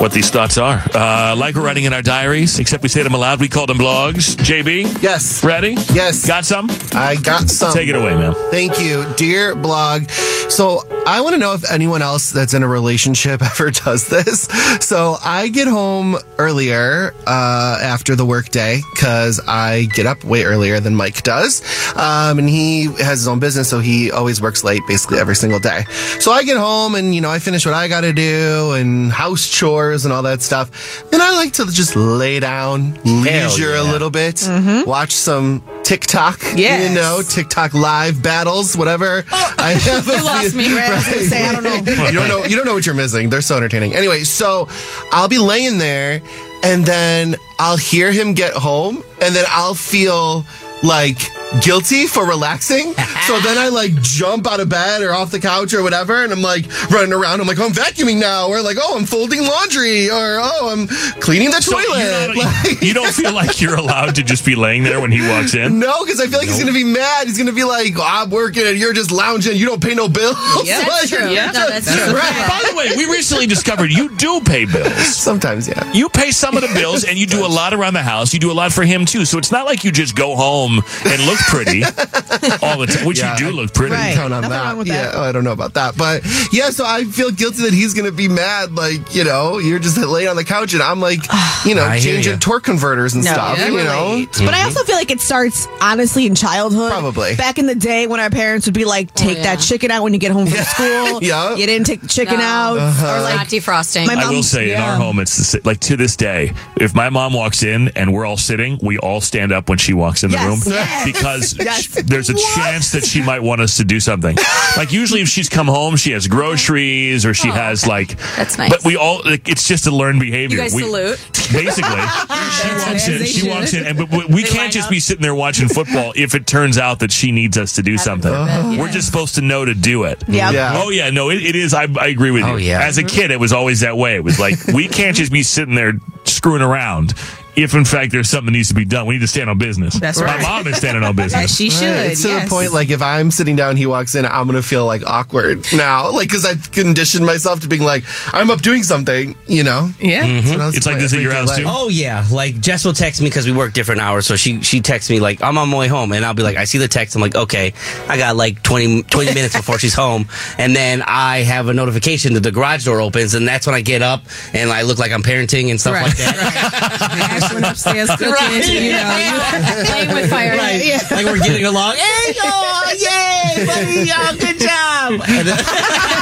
what 0.02 0.12
these 0.12 0.32
thoughts 0.32 0.58
are. 0.58 0.82
Uh, 0.96 1.36
like 1.38 1.54
we're 1.54 1.62
writing 1.62 1.84
in 1.84 1.94
our 1.94 2.02
diaries, 2.02 2.58
except 2.58 2.82
we 2.82 2.90
say 2.90 3.04
them 3.04 3.14
aloud. 3.14 3.40
We 3.40 3.48
call 3.48 3.68
them 3.68 3.78
blogs. 3.78 4.36
JB? 4.36 5.04
Yes. 5.04 5.44
Ready? 5.44 5.76
Yes. 5.94 6.26
Got 6.26 6.44
some? 6.44 6.72
I 6.94 7.18
got 7.22 7.52
some. 7.52 7.72
Take 7.72 7.88
it 7.88 7.96
away, 7.96 8.16
man. 8.16 8.34
Thank 8.50 8.82
you, 8.82 9.06
dear 9.16 9.54
blog. 9.54 10.10
So 10.50 10.82
I 11.06 11.22
want 11.22 11.36
to 11.36 11.40
know 11.40 11.54
if 11.54 11.72
anyone 11.72 12.02
else 12.02 12.32
that's 12.32 12.56
in 12.56 12.64
a 12.64 12.68
relationship 12.68 13.42
ever 13.44 13.70
does 13.70 14.08
this. 14.08 14.46
So 14.82 15.18
I 15.24 15.50
get 15.50 15.68
home 15.68 16.18
earlier 16.40 17.14
uh, 17.28 17.78
after 17.82 18.16
the 18.16 18.26
workday 18.26 18.82
because 18.96 19.40
I 19.48 19.84
get 19.94 20.08
up 20.08 20.24
way 20.24 20.44
earlier 20.46 20.80
than 20.80 20.96
Mike 20.96 21.22
does. 21.22 21.62
Um, 21.96 22.40
and 22.40 22.50
he 22.50 22.86
has 22.86 23.20
his 23.20 23.28
own 23.28 23.40
business, 23.40 23.70
so 23.70 23.80
he 23.80 24.12
always 24.12 24.42
works 24.42 24.64
late 24.64 24.82
basically 24.88 25.20
every 25.20 25.36
single 25.36 25.60
day. 25.60 25.84
So 26.20 26.32
I 26.32 26.42
get 26.42 26.58
home 26.58 26.96
and, 26.96 27.14
you 27.14 27.22
know, 27.22 27.30
I 27.30 27.38
finish 27.38 27.68
what 27.68 27.76
I 27.76 27.88
got 27.88 28.02
to 28.02 28.14
do 28.14 28.74
and 28.74 29.12
house 29.12 29.48
chores 29.48 29.91
and 30.06 30.14
all 30.14 30.24
that 30.24 30.42
stuff. 30.42 31.04
Then 31.12 31.22
I 31.22 31.32
like 31.32 31.54
to 31.54 31.66
just 31.66 31.96
lay 31.96 32.40
down, 32.40 32.94
leisure 33.04 33.76
a 33.76 33.84
little 33.84 34.10
bit, 34.10 34.36
Mm-hmm. 34.36 34.90
watch 34.90 35.12
some 35.12 35.64
TikTok, 35.84 36.40
Yes. 36.56 36.90
you 36.90 36.96
know, 36.96 37.22
TikTok 37.28 37.74
live 37.74 38.22
battles, 38.24 38.76
whatever. 38.78 39.24
I 39.32 39.72
have 39.84 40.08
a 40.08 40.16
you 40.18 40.24
lost 40.24 40.50
few- 40.52 40.58
me. 40.58 40.74
Right, 40.76 40.90
I 40.92 40.96
was 40.96 41.30
say, 41.30 41.46
I 41.46 41.52
don't 41.54 41.64
know. 41.64 41.76
you 42.08 42.12
don't 42.14 42.28
know 42.28 42.44
you 42.46 42.56
don't 42.56 42.66
know 42.66 42.74
what 42.74 42.86
you're 42.86 42.96
missing. 42.96 43.30
They're 43.30 43.42
so 43.42 43.58
entertaining. 43.58 43.94
Anyway, 43.96 44.24
so 44.24 44.68
I'll 45.12 45.28
be 45.30 45.38
laying 45.40 45.78
there 45.78 46.22
and 46.64 46.86
then 46.86 47.36
I'll 47.60 47.78
hear 47.78 48.12
him 48.12 48.34
get 48.34 48.54
home 48.54 49.04
and 49.22 49.36
then 49.36 49.46
I'll 49.50 49.74
feel 49.76 50.46
like 50.84 51.18
guilty 51.60 52.08
for 52.08 52.26
relaxing. 52.26 52.94
so 53.28 53.40
then 53.42 53.58
I 53.58 53.68
like 53.68 53.94
jump 54.02 54.48
out 54.48 54.60
of 54.60 54.70
bed 54.70 55.02
or 55.02 55.14
off 55.14 55.32
the 55.32 55.40
couch 55.40 55.74
or 55.74 55.84
whatever 55.84 56.24
and 56.24 56.32
I'm 56.32 56.42
like 56.42 56.66
running 56.90 57.12
around. 57.14 57.42
I'm 57.42 57.48
like, 57.48 57.60
oh, 57.60 57.66
I'm 57.66 57.72
vacuuming 57.74 58.20
now 58.20 58.48
or 58.48 58.62
like, 58.62 58.78
oh, 58.80 58.98
I'm 58.98 59.06
folding 59.06 59.42
laundry 59.44 60.10
or 60.10 60.40
oh, 60.42 60.70
I'm 60.72 60.88
cleaning 61.20 61.50
the 61.52 61.62
So 61.62 61.74
toilet. 61.74 62.00
you're 62.00 62.36
not- 62.36 62.36
Like- 62.38 62.82
you 62.82 62.94
don't 62.94 63.14
feel 63.14 63.34
like 63.34 63.60
you're 63.62 63.76
allowed 63.76 64.16
to 64.16 64.24
just 64.24 64.46
be 64.46 64.56
laying 64.56 64.84
there 64.84 65.02
when 65.02 65.12
he 65.12 65.22
walks 65.28 65.54
in? 65.54 65.80
No, 65.80 66.04
because 66.06 66.20
I 66.22 66.28
feel 66.28 66.40
like 66.40 66.48
he's 66.48 66.60
gonna 66.60 66.72
be 66.74 66.84
mad. 66.84 67.28
He's 67.28 67.38
gonna 67.38 67.52
be 67.52 67.64
like, 67.64 67.94
oh, 67.98 68.04
"I'm 68.06 68.30
working 68.30 68.66
and 68.66 68.78
you're 68.78 68.94
just 68.94 69.12
lounging. 69.12 69.56
You 69.58 69.66
don't 69.66 69.82
pay 69.84 69.94
no 69.94 70.08
bills." 70.08 70.36
Yeah, 70.64 70.80
that's 70.86 70.90
Like, 71.12 71.20
true. 71.20 71.30
you're 71.30 71.46
No, 71.48 71.68
that's 71.68 71.86
true. 71.94 72.14
Right. 72.14 72.48
By 72.48 72.70
the 72.70 72.76
way, 72.78 72.90
we 72.98 73.06
recently 73.12 73.46
discovered 73.46 73.92
you 73.92 74.10
do 74.16 74.42
pay 74.42 74.66
bills. 74.66 75.16
Sometimes, 75.16 75.68
yeah. 75.68 75.92
You 75.94 76.10
pay 76.10 76.32
some 76.32 76.56
of 76.56 76.62
the 76.62 76.74
bills 76.74 77.04
and 77.04 77.18
you 77.18 77.26
do 77.26 77.46
a 77.46 77.48
lot 77.48 77.74
around 77.74 77.94
the 77.94 78.02
house. 78.04 78.34
You 78.34 78.40
do 78.40 78.52
a 78.52 78.54
lot 78.54 78.72
for 78.72 78.84
him 78.84 79.06
too. 79.06 79.26
So 79.26 79.38
it's 79.38 79.52
not 79.52 79.66
like 79.66 79.84
you 79.84 79.92
just 79.92 80.16
go 80.16 80.36
home 80.36 80.82
and 81.06 81.26
look 81.26 81.40
pretty 81.50 81.84
all 82.62 82.78
the 82.80 82.88
time, 82.88 83.06
which 83.06 83.20
Yeah, 83.20 83.34
you 83.38 83.46
do 83.50 83.52
look 83.52 83.74
pretty. 83.74 83.94
Right. 83.94 84.16
count 84.16 84.34
on 84.34 84.42
Nothing 84.42 84.50
that. 84.58 84.64
wrong 84.66 84.78
with 84.78 84.88
yeah, 84.88 85.04
that. 85.12 85.16
oh, 85.16 85.22
I 85.22 85.32
don't 85.32 85.44
know 85.44 85.52
about 85.52 85.74
that, 85.76 85.98
but 85.98 86.24
yeah. 86.52 86.70
So 86.70 86.86
I 86.86 87.04
feel 87.06 87.32
guilty 87.32 87.64
that 87.64 87.74
he's 87.74 87.94
gonna 87.94 88.12
be 88.12 88.28
mad. 88.28 88.74
Like 88.74 89.14
you 89.16 89.24
know, 89.24 89.58
you're 89.58 89.80
just 89.80 89.98
laying 89.98 90.28
on 90.30 90.36
the 90.36 90.44
couch, 90.44 90.74
and 90.74 90.82
I'm 90.84 91.00
like, 91.00 91.20
you 91.66 91.76
know, 91.76 91.84
I 91.86 92.00
changing 92.00 92.34
ya. 92.34 92.40
torque 92.40 92.64
converters 92.64 93.14
and 93.14 93.24
No, 93.24 93.32
stuff. 93.34 93.58
yeah, 93.58 93.68
you 93.68 93.78
know, 93.78 94.10
relate. 94.12 94.30
But 94.40 94.54
I 94.54 94.64
also 94.64 94.84
feel 94.84 94.96
like 94.96 95.12
it 95.12 95.20
starts 95.22 95.68
honestly 95.82 96.26
in 96.26 96.36
childhood. 96.36 96.92
Probably. 96.92 97.36
Back 97.36 97.60
in 97.60 97.66
the 97.66 97.76
day 97.76 98.08
when 98.08 98.20
our 98.20 98.30
parents 98.30 98.66
would 98.68 98.74
be 98.76 98.86
like, 98.86 99.14
take 99.14 99.38
yeah. 99.38 99.44
that 99.44 99.60
chicken 99.60 99.92
out 99.92 100.04
when 100.04 100.14
you 100.14 100.20
get 100.20 100.32
home 100.32 100.48
from 100.48 100.64
school. 100.64 101.20
Yeah. 101.32 101.56
You 101.56 101.66
didn't 101.66 101.86
take 101.86 102.02
the 102.02 102.08
chicken 102.08 102.38
No. 102.40 102.44
out. 102.44 102.78
Uh-huh. 102.78 103.18
Or 103.18 103.22
like, 103.22 103.36
Not 103.36 103.48
defrosting. 103.48 104.08
My 104.08 104.14
I 104.14 104.26
will 104.28 104.34
mom- 104.36 104.44
say 104.44 104.74
in 104.74 104.82
our 104.82 104.96
home, 104.96 105.20
it's 105.20 105.52
the, 105.52 105.62
like 105.64 105.80
to 105.82 105.96
this 105.96 106.16
day. 106.16 106.52
If 106.78 106.96
my 106.96 107.10
mom 107.10 107.34
walks 107.34 107.64
in 107.64 107.90
and 107.90 108.14
we're 108.14 108.26
all 108.26 108.38
sitting, 108.38 108.80
we 108.82 108.98
all 108.98 109.22
stand 109.22 109.52
up 109.52 109.70
when 109.70 109.78
she 109.78 109.94
walks 109.94 110.24
in 110.24 110.32
the 110.32 110.38
Yes. 110.38 110.48
room 110.48 110.74
Yes. 110.74 111.06
because 111.06 111.31
Yes. 111.62 111.84
sh- 111.84 112.02
there's 112.06 112.30
a 112.30 112.36
chance 112.56 112.92
that 112.92 113.06
she 113.06 113.22
might 113.22 113.42
want 113.42 113.62
us 113.62 113.78
to 113.78 113.84
do 113.84 114.00
something. 114.00 114.36
Like 114.76 114.92
usually, 114.92 115.22
if 115.22 115.28
she's 115.28 115.48
come 115.48 115.68
home, 115.68 115.96
she 115.96 116.12
has 116.12 116.28
groceries 116.28 117.26
or 117.26 117.34
she 117.34 117.50
oh, 117.50 117.54
has 117.54 117.86
like. 117.86 118.18
That's 118.36 118.58
nice. 118.58 118.72
But 118.72 118.84
we 118.84 118.96
all 118.96 119.22
like, 119.24 119.48
it's 119.48 119.68
just 119.68 119.86
a 119.86 119.92
learned 119.92 120.20
behavior. 120.20 120.58
You 120.58 120.64
guys 120.64 120.74
we, 120.74 120.84
salute. 120.84 121.20
Basically, 121.54 122.02
she 122.02 122.70
walks 122.74 123.08
in. 123.08 123.26
She 123.26 123.50
walks 123.50 123.74
in, 123.74 123.86
and 123.86 123.98
but 123.98 124.10
we- 124.10 124.26
we 124.26 124.44
can't 124.44 124.74
just 124.74 124.88
up. 124.88 124.92
be 124.92 125.00
sitting 125.00 125.22
there 125.22 125.36
watching 125.36 125.68
football 125.68 126.14
if 126.16 126.36
it 126.36 126.48
turns 126.48 126.78
out 126.78 127.00
that 127.00 127.12
she 127.12 127.32
needs 127.32 127.58
us 127.58 127.74
to 127.76 127.84
do 127.84 127.98
something. 127.98 128.34
Oh. 128.34 128.78
We're 128.80 128.92
just 128.92 129.08
supposed 129.08 129.36
to 129.36 129.42
know 129.42 129.66
to 129.66 129.74
do 129.74 130.04
it. 130.04 130.24
Yeah. 130.28 130.52
Yeah. 130.52 130.74
Oh 130.76 130.90
yeah, 130.90 131.10
no, 131.10 131.30
it, 131.30 131.44
it 131.44 131.56
is. 131.56 131.74
I, 131.74 131.88
I 132.00 132.08
agree 132.08 132.32
with 132.32 132.44
oh, 132.44 132.48
you. 132.48 132.54
Oh, 132.54 132.58
yeah. 132.58 132.82
As 132.82 132.98
a 132.98 133.04
mm-hmm. 133.04 133.16
kid, 133.16 133.32
it 133.32 133.40
was 133.40 133.54
always 133.54 133.82
that 133.82 133.98
way. 133.98 134.16
It 134.16 134.24
was 134.24 134.40
like 134.40 134.66
we 134.68 134.88
can't 134.88 135.16
just 135.16 135.32
be 135.32 135.44
sitting 135.44 135.76
there 135.76 135.94
screwing 136.24 136.62
around. 136.62 137.14
If 137.56 137.74
in 137.76 137.84
fact 137.86 138.12
there's 138.14 138.30
something 138.30 138.46
that 138.48 138.58
needs 138.58 138.70
to 138.70 138.74
be 138.74 138.86
done, 138.86 139.06
we 139.08 139.16
need 139.16 139.22
to 139.22 139.28
stand 139.28 139.50
on 139.50 139.58
business. 139.58 140.00
That's 140.00 140.22
right. 140.22 140.40
My 140.42 140.44
mom 140.44 140.68
is 140.68 140.78
standing 140.78 141.04
on 141.04 141.10
As 141.20 141.34
business. 141.34 141.56
she 141.56 141.70
should. 141.70 141.84
Right. 141.84 142.12
It's 142.12 142.22
to 142.22 142.30
yes. 142.30 142.44
the 142.46 142.50
point 142.50 142.72
like 142.72 142.90
if 142.90 143.02
I'm 143.02 143.30
sitting 143.30 143.56
down, 143.58 143.76
he 143.76 143.86
walks 143.86 144.16
in, 144.16 144.26
I'm 144.26 144.46
gonna 144.48 144.62
feel 144.62 144.86
like 144.86 145.06
awkward 145.06 145.66
now, 145.74 146.12
like 146.12 146.30
because 146.30 146.46
I've 146.46 146.72
conditioned 146.72 147.26
myself 147.26 147.60
to 147.62 147.68
being 147.68 147.82
like 147.84 148.04
I'm 148.34 148.50
up 148.50 148.62
doing 148.62 148.84
something, 148.84 149.36
you 149.48 149.64
know. 149.64 149.90
Yeah. 150.00 150.42
So 150.44 150.58
that's 150.58 150.78
It's 150.78 150.86
like 150.86 150.98
this 151.00 151.14
at 151.14 151.20
your 151.22 151.34
house, 151.34 151.58
too? 151.58 151.66
Oh 151.68 151.90
yeah, 151.90 152.26
like 152.32 152.60
Jess 152.62 152.86
will 152.86 152.94
text 152.94 153.22
me 153.22 153.28
because 153.28 153.46
we 153.46 153.52
work 153.52 153.74
different 153.74 154.02
hours. 154.02 154.26
So 154.26 154.36
she 154.38 154.62
she 154.62 154.80
texts 154.82 155.10
me 155.10 155.20
like 155.20 155.42
I'm 155.44 155.58
on 155.58 155.68
my 155.70 155.78
way 155.78 155.88
home, 155.88 156.14
and 156.14 156.24
I'll 156.26 156.34
be 156.34 156.44
like, 156.44 156.56
I 156.58 156.64
see 156.64 156.78
the 156.78 156.88
text. 156.88 157.16
I'm 157.16 157.22
like, 157.22 157.36
okay, 157.36 157.74
I 158.08 158.18
got 158.18 158.36
like 158.38 158.64
20, 158.64 159.04
20 159.04 159.34
minutes 159.34 159.56
before 159.58 159.78
she's 159.78 159.94
home, 159.94 160.28
and 160.58 160.74
then 160.76 161.04
I 161.06 161.40
have 161.40 161.68
a 161.68 161.74
notification 161.74 162.34
that 162.36 162.42
the 162.44 162.52
garage 162.52 162.86
door 162.86 163.02
opens, 163.02 163.34
and 163.34 163.46
that's 163.48 163.66
when 163.68 163.76
I 163.76 163.82
get 163.82 164.02
up 164.02 164.24
and 164.54 164.70
I 164.72 164.84
look 164.84 165.00
like 165.00 165.12
I'm 165.12 165.22
parenting 165.24 165.70
and 165.70 165.80
stuff 165.82 165.96
Right. 165.96 166.04
like 166.06 166.18
that. 166.18 167.38
Ashlyn 167.42 167.70
upstairs 167.70 168.10
cooking, 168.18 168.32
Right. 168.32 168.68
you 168.68 168.92
know. 168.92 169.18
you- 169.82 169.86
Playing 169.86 170.14
with 170.14 170.30
fire. 170.30 170.58
Right. 170.58 171.02
Like 171.12 171.26
we're 171.26 171.40
getting 171.40 171.66
along. 171.66 171.96
Hey, 171.96 172.34
oh, 172.44 172.94
yay, 172.98 173.66
buddy, 173.66 174.12
oh, 174.14 174.36
good 174.40 174.60
job. 174.60 175.22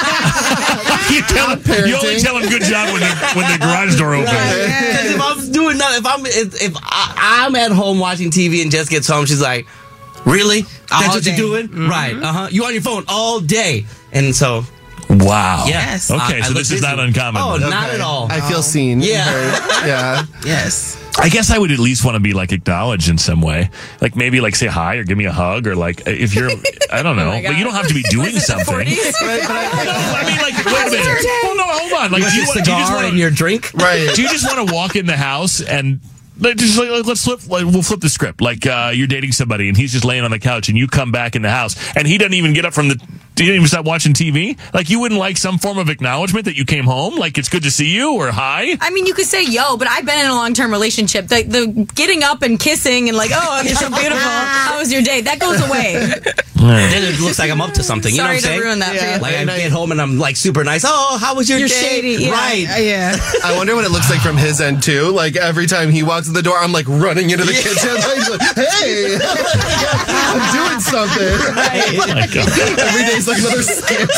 You, 1.10 1.24
tell, 1.24 1.58
you 1.88 1.96
only 1.96 2.20
tell 2.20 2.38
him 2.38 2.48
good 2.50 2.62
job 2.62 2.94
when 2.94 3.02
the 3.02 3.08
when 3.36 3.52
the 3.52 3.58
garage 3.60 3.98
door 3.98 4.14
opens. 4.14 4.30
Because 4.30 5.12
if 5.16 5.22
I'm 5.22 5.52
doing 5.52 5.78
nothing, 5.78 6.00
if 6.00 6.06
I'm 6.06 6.26
if, 6.26 6.62
if 6.62 6.78
I, 6.78 7.46
I'm 7.48 7.56
at 7.56 7.72
home 7.72 7.98
watching 8.00 8.30
TV 8.30 8.62
and 8.62 8.70
Jess 8.72 8.90
gets 8.90 9.08
home, 9.08 9.26
she's 9.26 9.42
like, 9.42 9.66
"Really? 10.26 10.62
That's 10.62 10.92
All 10.92 11.16
what 11.16 11.24
day. 11.24 11.36
you're 11.36 11.64
doing? 11.64 11.88
Right? 11.90 12.16
Uh 12.16 12.32
huh. 12.32 12.48
You 12.52 12.64
on 12.66 12.74
your 12.74 12.84
phone 12.84 13.06
all 13.08 13.40
day?" 13.40 13.86
And 14.12 14.36
so, 14.36 14.64
Wow. 15.10 15.66
yes. 15.68 16.12
Okay, 16.12 16.22
I- 16.22 16.38
I 16.38 16.42
so 16.42 16.50
look 16.50 16.58
this 16.60 16.72
is 16.72 16.82
busy. 16.82 16.86
not 16.96 17.00
uncommon. 17.00 17.42
Oh, 17.44 17.58
then. 17.58 17.70
not 17.72 17.90
at 17.90 18.02
all. 18.02 18.28
I 18.32 18.42
feel 18.48 18.62
seen. 18.62 19.02
Yeah. 19.02 19.26
Right. 19.26 19.88
Yeah. 19.88 20.26
Yes. 20.46 20.96
I 21.22 21.30
guess 21.30 21.52
I 21.52 21.58
would 21.58 21.72
at 21.72 21.80
least 21.80 22.06
want 22.06 22.16
to 22.16 22.20
be 22.20 22.34
like 22.34 22.52
acknowledged 22.52 23.10
in 23.10 23.18
some 23.18 23.42
way, 23.42 23.70
like 24.02 24.16
maybe 24.16 24.40
like 24.42 24.56
say 24.56 24.68
hi 24.68 24.96
or 24.96 25.04
give 25.04 25.18
me 25.18 25.26
a 25.26 25.32
hug 25.32 25.68
or 25.68 25.76
like 25.76 26.04
if 26.08 26.34
you're 26.34 26.50
I 26.92 27.04
don't 27.04 27.18
know, 27.18 27.40
but 27.44 27.58
you 27.58 27.64
don't 27.64 27.74
have 27.74 27.88
to 27.88 27.94
be 27.94 28.04
doing 28.10 28.36
something. 28.40 28.66
Forties. 28.66 29.16
I 29.22 30.24
mean, 30.26 30.38
like, 30.42 30.66
wait 30.66 30.88
a 30.88 30.92
minute. 30.92 31.26
Well, 31.44 31.56
no, 31.58 31.64
hold 31.68 31.94
on. 31.94 32.12
Like, 32.12 32.24
With 32.24 32.32
do 32.32 32.40
you, 32.40 32.48
want- 32.48 32.54
do 32.66 32.72
you 32.72 32.78
just 32.78 32.88
cigar 32.88 32.96
want 32.96 33.08
and 33.10 33.18
your 33.18 33.32
drink. 33.32 33.72
Right. 33.74 34.10
Do 34.16 34.22
you 34.22 34.30
just 34.30 34.46
want 34.46 34.68
to 34.68 34.74
walk 34.74 34.96
in 34.96 35.06
the 35.06 35.18
house 35.18 35.62
and 35.62 36.00
like, 36.40 36.56
just 36.58 36.78
like, 36.80 36.90
like, 36.90 37.06
let's 37.06 37.24
flip? 37.26 37.48
Like, 37.48 37.66
we'll 37.66 37.84
flip 37.84 38.00
the 38.00 38.10
script. 38.10 38.40
Like 38.42 38.66
uh, 38.66 38.92
you're 38.94 39.08
dating 39.08 39.34
somebody 39.34 39.68
and 39.68 39.76
he's 39.78 39.92
just 39.92 40.06
laying 40.06 40.24
on 40.24 40.32
the 40.32 40.40
couch 40.40 40.70
and 40.70 40.78
you 40.78 40.88
come 40.88 41.12
back 41.12 41.36
in 41.36 41.42
the 41.42 41.50
house 41.52 41.76
and 41.96 42.08
he 42.08 42.18
doesn't 42.18 42.34
even 42.34 42.54
get 42.54 42.66
up 42.66 42.74
from 42.74 42.88
the. 42.90 43.08
He 43.40 43.46
didn't 43.46 43.56
even 43.56 43.68
stop 43.68 43.86
watching 43.86 44.14
TV. 44.14 44.58
Like 44.74 44.90
you 44.90 45.00
wouldn't 45.00 45.20
like 45.20 45.38
some 45.38 45.58
form 45.58 45.78
of 45.78 45.90
acknowledgement 45.90 46.46
that 46.46 46.56
you 46.58 46.66
came 46.66 46.84
home. 46.86 47.16
Like 47.16 47.38
it's 47.38 47.48
good 47.50 47.64
to 47.64 47.72
see 47.72 47.88
you 47.88 48.16
or 48.16 48.32
hi. 48.32 48.78
I 48.82 48.90
mean, 48.92 49.06
you 49.06 49.14
could 49.14 49.26
say 49.28 49.46
yo, 49.46 49.78
but 49.78 49.88
I've 49.88 50.06
been 50.06 50.20
in 50.20 50.30
a 50.30 50.36
long 50.36 50.54
term 50.54 50.72
relationship. 50.72 51.28
The, 51.28 51.44
the 51.44 51.88
getting 51.96 52.24
up 52.24 52.42
and 52.42 52.60
kissing 52.60 53.08
and 53.08 53.18
like, 53.18 53.32
oh, 53.34 53.62
you're 53.64 53.76
so 53.76 53.90
beautiful. 53.96 54.18
How 54.20 54.78
was 54.78 54.92
your 54.92 55.02
day? 55.02 55.22
That 55.22 55.40
goes 55.40 55.62
away. 55.68 56.14
Then 56.60 57.04
it 57.08 57.22
looks 57.22 57.40
like 57.40 57.50
I'm 57.50 57.62
up 57.62 57.72
to 57.76 57.84
something. 57.84 58.12
You 58.12 58.18
Sorry 58.18 58.28
know 58.28 58.36
what 58.36 58.36
I'm 58.36 58.42
to 58.42 58.48
saying? 58.48 58.60
ruin 58.60 58.80
that 58.80 58.90
for 59.00 59.06
you. 59.06 59.22
Like 59.24 59.36
I 59.48 59.58
get 59.64 59.72
home 59.72 59.94
and 59.94 60.02
I'm 60.02 60.20
like 60.20 60.36
super 60.36 60.62
nice. 60.66 60.84
Oh, 60.86 61.18
how 61.18 61.34
was 61.36 61.48
your 61.50 61.58
You're 61.58 61.70
day? 61.70 61.74
shady, 61.74 62.26
yeah. 62.26 62.32
Right. 62.32 62.68
Uh, 62.70 62.78
yeah. 62.84 63.16
I 63.46 63.56
wonder 63.56 63.76
what 63.76 63.86
it 63.86 63.92
looks 63.92 64.10
like 64.10 64.20
from 64.20 64.36
his 64.36 64.60
end 64.60 64.84
too. 64.84 65.10
Like 65.12 65.38
every 65.38 65.68
time 65.68 65.90
he 65.90 66.04
walks 66.04 66.28
in 66.28 66.34
the 66.34 66.42
door, 66.44 66.58
I'm 66.58 66.74
like 66.74 66.86
running 66.90 67.30
into 67.30 67.46
the 67.46 67.54
kitchen. 67.56 67.96
Like, 67.96 68.44
hey, 68.60 69.16
I'm 69.24 70.44
doing 70.52 70.80
something. 70.84 71.32
Oh 71.40 72.08
my 72.12 72.28
God. 72.28 72.80
Every 72.80 73.04
day's 73.08 73.29
like 73.30 73.40
another 73.40 73.62
skit. 73.64 74.10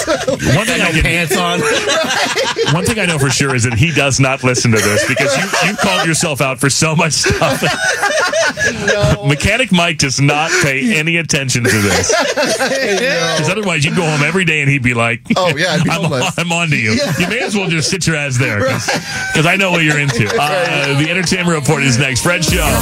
One 0.56 0.66
thing 0.66 0.82
I 0.82 0.92
can 0.92 1.04
Pants 1.04 1.38
on. 1.38 1.60
One 2.74 2.86
thing 2.86 3.00
I 3.00 3.06
know 3.06 3.20
for 3.20 3.30
sure 3.30 3.56
is 3.56 3.64
that 3.64 3.74
he 3.74 3.92
does 3.92 4.20
not 4.20 4.44
listen 4.44 4.72
to 4.72 4.78
this 4.78 5.08
because 5.08 5.36
you, 5.38 5.44
you 5.70 5.76
called 5.78 6.08
yourself 6.08 6.42
out 6.42 6.60
for 6.60 6.70
so 6.70 6.96
much 6.96 7.14
stuff. 7.14 7.62
Mechanic 9.26 9.72
Mike 9.72 9.98
does 9.98 10.20
not 10.22 10.52
pay 10.64 10.98
any 10.98 11.18
attention 11.18 11.64
to 11.64 11.70
this. 11.70 12.14
Because 12.36 13.50
otherwise, 13.50 13.84
you'd 13.86 13.96
go 13.96 14.04
home 14.06 14.22
every 14.24 14.46
day 14.46 14.62
and 14.62 14.70
he'd 14.70 14.84
be 14.84 14.94
like, 14.94 15.22
Oh, 15.36 15.56
yeah, 15.56 15.74
I'd 15.74 15.84
be 15.84 15.90
I'm, 15.90 16.02
homeless. 16.02 16.38
I'm 16.38 16.52
on 16.52 16.70
to 16.70 16.78
you. 16.78 16.92
You 17.20 17.28
may 17.28 17.40
as 17.40 17.56
well 17.56 17.70
just 17.70 17.90
sit 17.90 18.06
your 18.08 18.16
ass 18.16 18.38
there 18.38 18.60
because 18.60 19.46
I 19.46 19.56
know 19.56 19.72
what 19.72 19.84
you're 19.84 20.00
into. 20.00 20.28
Uh, 20.28 21.00
the 21.00 21.10
Entertainment 21.10 21.60
Report 21.60 21.84
is 21.84 21.98
next. 21.98 22.22
Fred 22.22 22.44
Show. 22.44 22.82